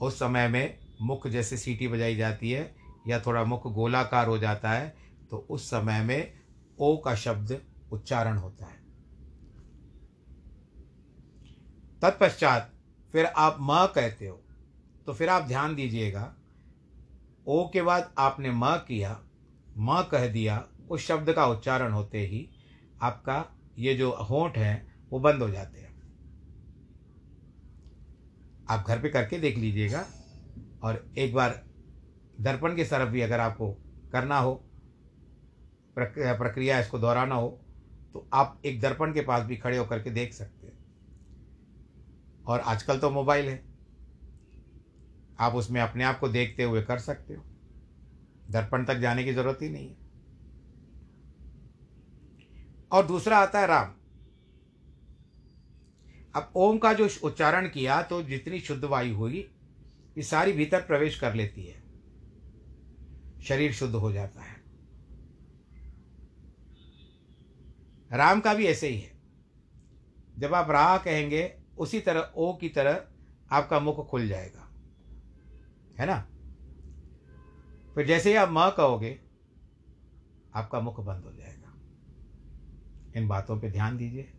उस 0.01 0.19
समय 0.19 0.49
में 0.49 0.84
मुख 0.99 1.27
जैसे 1.29 1.57
सीटी 1.57 1.89
बजाई 1.89 2.17
जाती 2.17 2.51
है 2.51 2.75
या 3.09 3.19
थोड़ा 3.21 3.45
मुख 3.45 3.67
गोलाकार 3.73 4.27
हो 4.27 4.39
जाता 4.39 4.71
है 4.71 4.95
तो 5.31 5.37
उस 5.51 5.69
समय 5.71 6.03
में 6.03 6.33
ओ 6.79 6.97
का 6.97 7.15
शब्द 7.15 7.61
उच्चारण 7.93 8.37
होता 8.37 8.67
है। 8.67 8.83
तत्पश्चात 12.03 12.73
फिर 13.15 13.27
आप 13.27 13.59
म 13.61 13.87
कहते 13.95 14.27
हो 14.27 14.41
तो 15.07 15.13
फिर 15.13 15.29
आप 15.29 15.43
ध्यान 15.43 15.75
दीजिएगा, 15.75 16.35
ओ 17.47 17.69
के 17.73 17.83
बाद 17.83 18.13
आपने 18.19 18.51
म 18.51 18.75
किया, 18.89 19.19
म 19.77 20.03
कह 20.13 20.27
दिया, 20.29 20.65
उस 20.91 21.07
शब्द 21.07 21.33
का 21.33 21.47
उच्चारण 21.47 21.93
होते 21.93 22.27
ही 22.27 22.49
आपका 23.01 23.45
ये 23.79 23.95
जो 23.95 24.11
होंठ 24.23 24.57
है, 24.59 24.87
वो 25.13 25.21
बंद 25.21 25.43
हो 25.43 25.49
जाते 25.51 25.81
हैं। 25.81 25.93
आप 28.67 28.85
घर 28.89 29.01
पे 29.01 29.09
करके 29.09 29.39
देख 29.39 29.57
लीजिएगा। 29.59 30.07
और 30.85 31.05
एक 31.19 31.35
बार 31.35 31.63
दर्पण 32.41 32.75
की 32.77 32.85
तरफ़ 32.85 33.09
भी 33.09 33.21
अगर 33.21 33.41
आपको 33.41 33.71
करना 34.13 34.39
हो 34.39 34.55
प्रक्रिया 35.99 36.79
इसको 36.81 36.99
दोहराना 36.99 37.35
हो 37.35 37.49
तो 38.15 38.27
आप 38.33 38.61
एक 38.65 38.81
दर्पण 38.81 39.13
के 39.13 39.21
पास 39.21 39.43
भी 39.43 39.57
खड़े 39.57 39.77
होकर 39.77 40.03
के 40.03 40.11
देख 40.11 40.33
सकते 40.33 40.67
हैं। 40.67 40.79
और 42.47 42.61
आजकल 42.61 42.99
तो 42.99 43.11
मोबाइल 43.11 43.49
है। 43.49 43.63
आप 45.39 45.55
उसमें 45.55 45.81
अपने 45.81 46.05
आप 46.05 46.19
को 46.19 46.29
देखते 46.29 46.63
हुए 46.63 46.83
कर 46.83 46.99
सकते 46.99 47.35
हो। 47.35 47.43
दर्पण 48.51 48.85
तक 48.85 48.95
जाने 48.95 49.25
की 49.25 49.33
ज़रूरत 49.33 49.59
ही 49.63 49.69
नहीं 49.69 49.89
है। 49.89 49.97
और 52.93 53.07
दूसरा 53.07 53.39
आता 53.39 53.61
है 53.61 53.67
राम। 53.67 53.95
अब 56.37 56.53
ओम 56.57 56.79
का 56.79 56.93
जो 56.93 57.09
उच्चारण 57.25 57.69
किया 57.69 58.03
तो 58.03 58.23
जितनी 58.23 58.61
शुद्ध 58.61 58.85
वायु 58.85 59.17
हुई 59.17 59.49
ये 60.17 60.23
सारी 60.23 60.53
भीतर 60.53 60.81
प्रवेश 60.81 61.21
कर 61.21 61.35
लेती 61.35 61.65
है। 61.65 61.85
शरीर 63.43 63.73
शुद्ध 63.73 63.95
हो 63.95 64.13
जाता 64.13 64.41
है। 64.41 64.65
राम 68.13 68.41
का 68.41 68.55
भी 68.55 68.67
ऐसे 68.67 68.89
ही 68.89 69.01
है। 69.01 69.15
जब 70.39 70.55
आप 70.55 70.71
राह 70.71 70.99
कहेंगे, 70.99 71.59
उसी 71.79 72.01
तरह 72.01 72.33
ओ 72.37 72.57
की 72.57 72.69
तरह 72.69 73.07
आपका 73.51 73.81
मुख 73.81 74.09
खुल 74.09 74.29
जाएगा। 74.29 74.69
है 75.99 76.07
ना? 76.07 76.29
फिर 77.95 78.07
जैसे 78.07 78.31
ही 78.31 78.37
आप 78.37 78.49
म 78.51 78.71
कहोगे, 78.77 79.21
आपका 80.55 80.81
मुख 80.81 81.01
बंद 81.01 81.25
हो 81.25 81.33
जाएगा। 81.33 81.75
इन 83.17 83.29
बातों 83.29 83.61
पे 83.61 83.71
ध्यान 83.71 83.97
दीजिए। 83.97 84.33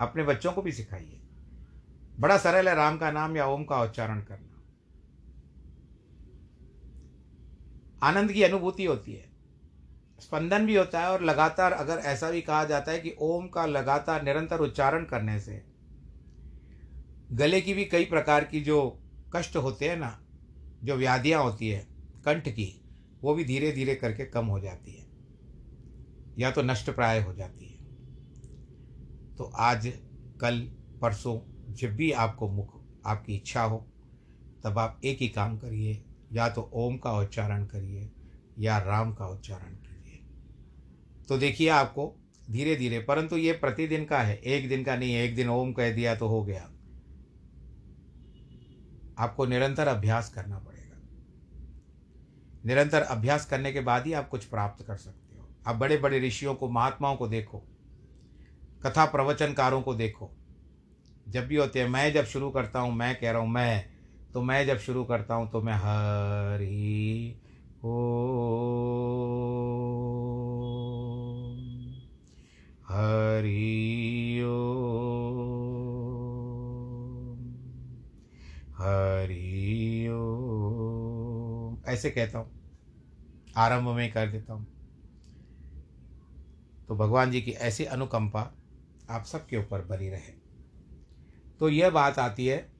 अपने 0.00 0.22
बच्चों 0.22 0.52
को 0.52 0.62
भी 0.62 0.72
सिखाइए। 0.72 1.20
बड़ा 2.20 2.38
सरल 2.38 2.68
है 2.68 2.74
राम 2.74 2.98
का 2.98 3.10
नाम 3.10 3.36
या 3.36 3.46
ओम 3.46 3.64
का 3.64 3.82
उच्चारण 3.82 4.22
करना। 4.22 4.49
आनंद 8.02 8.32
की 8.32 8.42
अनुभूति 8.42 8.84
होती 8.84 9.12
है। 9.12 9.30
स्पंदन 10.20 10.66
भी 10.66 10.76
होता 10.76 11.00
है 11.00 11.10
और 11.10 11.22
लगातार 11.22 11.72
अगर 11.72 11.98
ऐसा 11.98 12.30
भी 12.30 12.40
कहा 12.40 12.64
जाता 12.64 12.92
है 12.92 13.00
कि 13.00 13.14
ओम 13.20 13.48
का 13.48 13.66
लगातार 13.66 14.22
निरंतर 14.22 14.60
उच्चारण 14.60 15.04
करने 15.04 15.40
से 15.40 15.64
गले 17.32 17.60
की 17.60 17.74
भी 17.74 17.84
कई 17.84 18.04
प्रकार 18.04 18.44
की 18.44 18.60
जो 18.60 19.00
कष्ट 19.36 19.56
होते 19.56 19.88
हैं 19.88 19.96
ना, 19.96 20.20
जो 20.84 20.96
व्याधियाँ 20.96 21.42
होती 21.42 21.68
है, 21.68 21.86
कंठ 22.24 22.48
की, 22.48 22.84
वो 23.22 23.34
भी 23.34 23.44
धीरे 23.44 23.72
धीरे 23.72 23.94
करके 23.94 24.24
कम 24.24 24.46
हो 24.46 24.60
जाती 24.60 24.92
है। 24.92 25.06
या 26.38 26.50
तो 26.50 26.62
नष्ट 26.62 26.90
प्राय 26.90 27.22
हो 27.22 27.34
जाती 27.34 27.66
है। 27.66 27.84
तो 29.36 29.44
आज, 29.44 29.92
कल, 30.40 30.60
परसों, 31.02 31.40
जब 31.74 31.96
भी 31.96 32.12
आपको 32.12 32.48
मुख, 32.48 32.82
आपकी 33.06 33.36
इच्छा 33.36 33.62
हो, 33.62 33.86
तब 34.64 34.78
आप 34.78 35.00
एक 35.04 35.18
ही 35.18 35.28
काम 35.28 35.58
करिए। 35.58 36.04
या 36.32 36.48
तो 36.48 36.70
ओम 36.72 36.96
का 36.96 37.12
उच्चारण 37.12 37.64
करिए 37.66 38.10
या 38.58 38.78
राम 38.78 39.14
का 39.14 39.26
उच्चारण 39.26 39.74
कीजिए। 39.74 40.22
तो 41.28 41.38
देखिए 41.38 41.68
आपको 41.68 42.16
धीरे 42.50 42.76
धीरे 42.76 42.98
परंतु 42.98 43.36
ये 43.36 43.52
प्रतिदिन 43.52 44.04
का 44.04 44.20
है, 44.20 44.36
एक 44.36 44.68
दिन 44.68 44.84
का 44.84 44.96
नहीं, 44.96 45.14
एक 45.14 45.34
दिन 45.34 45.48
ओम 45.48 45.72
कह 45.72 45.92
दिया 45.92 46.14
तो 46.14 46.28
हो 46.28 46.44
गया। 46.44 46.70
आपको 49.18 49.46
निरंतर 49.46 49.88
अभ्यास 49.88 50.32
करना 50.34 50.58
पड़ेगा। 50.58 50.96
निरंतर 52.64 53.02
अभ्यास 53.02 53.46
करने 53.46 53.72
के 53.72 53.80
बाद 53.80 54.06
ही 54.06 54.12
आप 54.12 54.28
कुछ 54.28 54.44
प्राप्त 54.44 54.86
कर 54.86 54.96
सकते 54.96 55.36
हो। 55.36 55.48
आप 55.66 55.76
बड़े 55.76 55.96
बड़े 55.96 56.20
ऋषियों 56.20 56.54
को, 56.54 56.68
महात्माओं 56.68 57.16
को 57.16 57.28
देखो, 57.28 57.58
कथा 58.82 59.04
प्रवचनकारों 59.04 59.82
को 59.82 59.94
देखो। 59.94 60.30
जब 61.28 61.46
भी 61.46 61.56
होते 61.56 61.80
हैं, 61.80 61.88
मैं 61.88 62.12
जब 62.12 62.24
शुरू 62.24 62.50
करता 62.50 62.78
हूँ, 62.78 62.92
मैं 62.92 63.20
कह 63.20 63.30
रहा 63.30 63.40
हूँ, 63.40 63.50
मैं 63.50 63.99
तो 64.34 64.42
मैं 64.42 64.66
जब 64.66 64.78
शुरू 64.78 65.04
करता 65.04 65.34
हूँ 65.34 65.50
तो 65.50 65.62
मैं 65.62 65.74
हरी 65.74 67.36
ओ 67.84 67.96
हरि 72.88 74.42
ओ 74.42 74.56
हरि 78.78 80.08
ओ 80.08 81.76
ऐसे 81.86 82.10
कहता 82.10 82.38
हूँ, 82.38 82.50
आरंभ 83.56 83.88
में 83.88 84.12
कर 84.12 84.26
देता 84.26 84.52
हूँ। 84.52 84.66
तो 86.88 86.96
भगवान 86.96 87.30
जी 87.30 87.40
की 87.42 87.50
ऐसी 87.50 87.84
अनुकंपा 87.84 88.40
आप 89.10 89.24
सबके 89.24 89.56
ऊपर 89.56 89.82
बनी 89.82 90.08
रहे। 90.08 90.32
तो 91.60 91.68
यह 91.68 91.90
बात 91.90 92.18
आती 92.18 92.46
है 92.46 92.79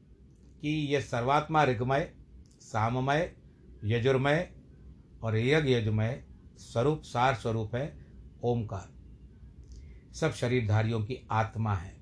कि 0.63 0.69
यह 0.69 1.01
सर्वात्मा 1.01 1.65
ऋगमय, 1.65 2.15
साममय, 2.61 3.33
यजुर्मय 3.85 4.53
और 5.23 5.39
यज्ञ 5.39 5.73
यजुमय 5.73 6.25
स्वरूप, 6.59 7.03
सार 7.03 7.35
स्वरूप 7.35 7.75
है, 7.75 7.99
ओमकार। 8.43 8.91
सब 10.15 10.33
शरीरधारियों 10.33 11.01
की 11.01 11.27
आत्मा 11.31 11.75
है। 11.75 11.97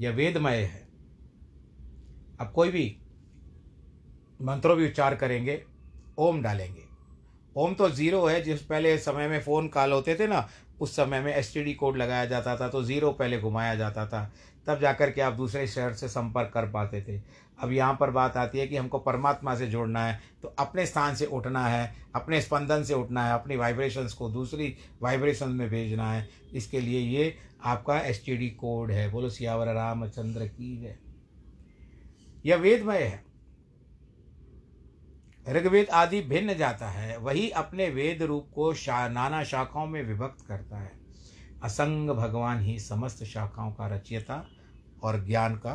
यह 0.00 0.10
वेदमय 0.10 0.56
है। 0.56 0.88
अब 2.40 2.52
कोई 2.54 2.70
भी 2.70 2.98
मंत्रों 4.42 4.76
भी 4.76 4.86
उच्चार 4.86 5.14
करेंगे, 5.14 5.64
ओम 6.18 6.42
डालेंगे। 6.42 6.82
ओम 7.56 7.74
तो 7.74 7.90
ज़ीरो 7.90 8.26
है, 8.26 8.42
जिस 8.42 8.62
पहले 8.62 8.98
समय 8.98 9.28
में 9.28 9.40
फ़ोन 9.40 9.68
कॉल 9.68 9.92
होते 9.92 10.14
थे 10.14 10.26
ना, 10.26 10.48
उस 10.80 10.96
समय 10.96 11.20
में 11.20 11.34
एस 11.34 11.54
कोड 11.58 11.96
लगाया 11.96 12.24
जाता 12.24 12.56
था 12.56 12.68
तो 12.68 12.82
ज़ीरो 12.82 13.12
पहले 13.12 13.40
घुमाया 13.40 13.74
जाता 13.74 14.06
था। 14.06 14.32
तब 14.66 14.80
जाकर 14.80 15.10
के 15.10 15.20
आप 15.20 15.32
दूसरे 15.32 15.66
शहर 15.66 15.92
से 15.92 16.08
संपर्क 16.08 16.50
कर 16.54 16.70
पाते 16.70 17.02
थे। 17.02 17.20
अब 17.58 17.72
यहाँ 17.72 17.96
पर 18.00 18.10
बात 18.10 18.36
आती 18.36 18.58
है 18.58 18.66
कि 18.66 18.76
हमको 18.76 18.98
परमात्मा 18.98 19.54
से 19.54 19.66
जोड़ना 19.66 20.04
है 20.04 20.20
तो 20.42 20.48
अपने 20.58 20.86
स्थान 20.86 21.14
से 21.14 21.26
उठना 21.26 21.66
है, 21.66 21.94
अपने 22.14 22.40
स्पंदन 22.40 22.82
से 22.82 22.94
उठना 22.94 23.26
है, 23.26 23.32
अपनी 23.32 23.56
वाइब्रेशंस 23.56 24.12
को 24.12 24.28
दूसरी 24.30 24.74
वाइब्रेशन 25.02 25.48
में 25.48 25.68
भेजना 25.70 26.12
है। 26.12 26.28
इसके 26.52 26.80
लिए 26.80 27.00
ये 27.00 27.36
आपका 27.64 27.98
एसटीडी 28.00 28.48
कोड 28.50 28.90
है। 28.90 29.10
बोलो, 29.10 29.28
सियावर 29.30 29.72
रामचंद्र 29.74 30.46
की 30.46 30.76
है 30.76 30.98
यह 32.44 32.56
वेदमय 32.56 32.98
है। 32.98 33.24
ऋग्वेद 35.46 35.88
आदि 35.88 36.20
भिन्न 36.22 36.54
जाता 36.54 36.88
है, 36.88 37.16
वही 37.18 37.48
अपने 37.50 37.88
वेद 37.88 38.22
रूप 38.22 38.50
को 38.54 38.72
शा, 38.74 39.08
नाना 39.08 39.42
शाखाओं 39.44 39.86
में 39.86 40.02
विभक्त 40.02 40.46
करता 40.46 40.78
है। 40.78 40.92
असंग 41.62 42.10
भगवान 42.10 42.60
ही 42.60 42.78
समस्त 42.78 43.24
शाखाओं 43.24 43.72
का 43.72 43.86
रचयता 43.86 44.44
और 45.02 45.24
ज्ञान 45.26 45.54
का 45.56 45.74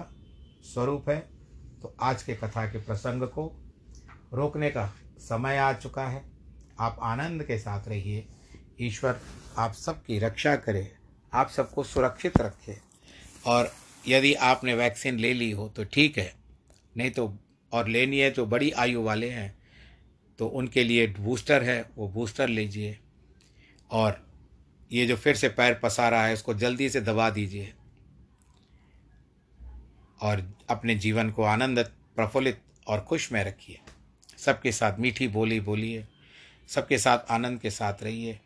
स्वरूप 0.65 1.09
है। 1.09 1.19
तो 1.81 1.95
आज 2.01 2.23
के 2.23 2.35
कथा 2.35 2.65
के 2.65 2.79
प्रसंग 2.79 3.23
को 3.27 3.45
रोकने 4.33 4.69
का 4.69 4.85
समय 5.19 5.57
आ 5.57 5.71
चुका 5.73 6.07
है। 6.07 6.23
आप 6.79 6.99
आनंद 7.03 7.43
के 7.43 7.57
साथ 7.59 7.87
रहिए। 7.87 8.25
ईश्वर 8.81 9.19
आप 9.57 9.73
सबकी 9.73 10.19
रक्षा 10.19 10.55
करे, 10.55 10.91
आप 11.33 11.49
सबको 11.49 11.83
सुरक्षित 11.83 12.37
रखे। 12.37 12.77
और 13.45 13.71
यदि 14.07 14.33
आपने 14.33 14.73
वैक्सीन 14.73 15.19
ले 15.19 15.33
ली 15.33 15.51
हो 15.51 15.67
तो 15.69 15.83
ठीक 15.85 16.17
है, 16.17 16.33
नहीं 16.95 17.11
तो 17.11 17.33
और 17.71 17.87
लेनी 17.87 18.19
है 18.19 18.31
जो 18.31 18.45
बड़ी 18.45 18.71
आयु 18.71 19.01
वाले 19.03 19.29
हैं 19.29 19.53
तो 20.39 20.47
उनके 20.47 20.83
लिए 20.83 21.07
बूस्टर 21.09 21.63
है, 21.63 21.85
वो 21.97 22.07
बूस्टर 22.07 22.47
लीजिए। 22.47 22.97
और 23.91 24.25
ये 24.91 25.05
जो 25.07 25.15
फिर 25.15 25.35
से 25.35 25.49
पैर 25.49 25.73
पसा 25.73 26.07
रहा 26.09 26.25
है 26.25 26.33
उसको 26.33 26.53
जल्दी 26.53 26.89
से 26.89 27.01
दबा 27.01 27.29
दीजिए। 27.29 27.73
और 30.21 30.53
अपने 30.69 30.95
जीवन 30.95 31.29
को 31.29 31.43
आनंद 31.43 31.79
प्रफुल्लित 32.15 32.61
और 32.87 33.01
खुश 33.01 33.31
में 33.31 33.43
रखिए। 33.43 33.79
सबके 34.37 34.71
साथ 34.71 34.99
मीठी 34.99 35.27
बोली 35.27 35.59
बोलिए, 35.59 36.07
सबके 36.67 36.97
साथ 36.97 37.31
आनंद 37.31 37.59
के 37.59 37.69
साथ 37.69 37.93
रहिए। 38.03 38.39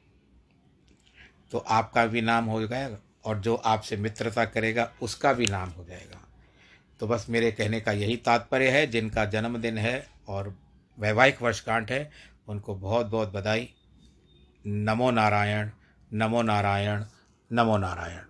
तो 1.51 1.57
आपका 1.57 2.05
भी 2.05 2.21
नाम 2.21 2.45
हो 2.45 2.67
जाएगा 2.67 2.97
और 3.25 3.39
जो 3.39 3.55
आपसे 3.55 3.97
मित्रता 3.97 4.45
करेगा, 4.45 4.91
उसका 5.01 5.33
भी 5.33 5.45
नाम 5.45 5.69
हो 5.69 5.85
जाएगा। 5.85 6.21
तो 6.99 7.07
बस 7.07 7.25
मेरे 7.29 7.51
कहने 7.51 7.81
का 7.81 7.91
यही 7.91 8.17
तात्पर्य 8.17 8.69
है, 8.69 8.87
जिनका 8.87 9.25
जन्मदिन 9.25 9.77
है 9.77 10.07
और 10.27 10.59
वैवाहिक 10.99 11.41
वर्षगांठ 11.41 11.91
है, 11.91 12.11
उनको 12.47 12.75
बहुत 12.75 13.05
बहुत 13.05 13.33
बधाई। 13.33 13.73
नमो 14.67 15.11
नारायण 15.11 15.69
नमो 16.13 16.41
नारायण 16.41 17.05
नमो 17.51 17.77
नारायण। 17.77 18.25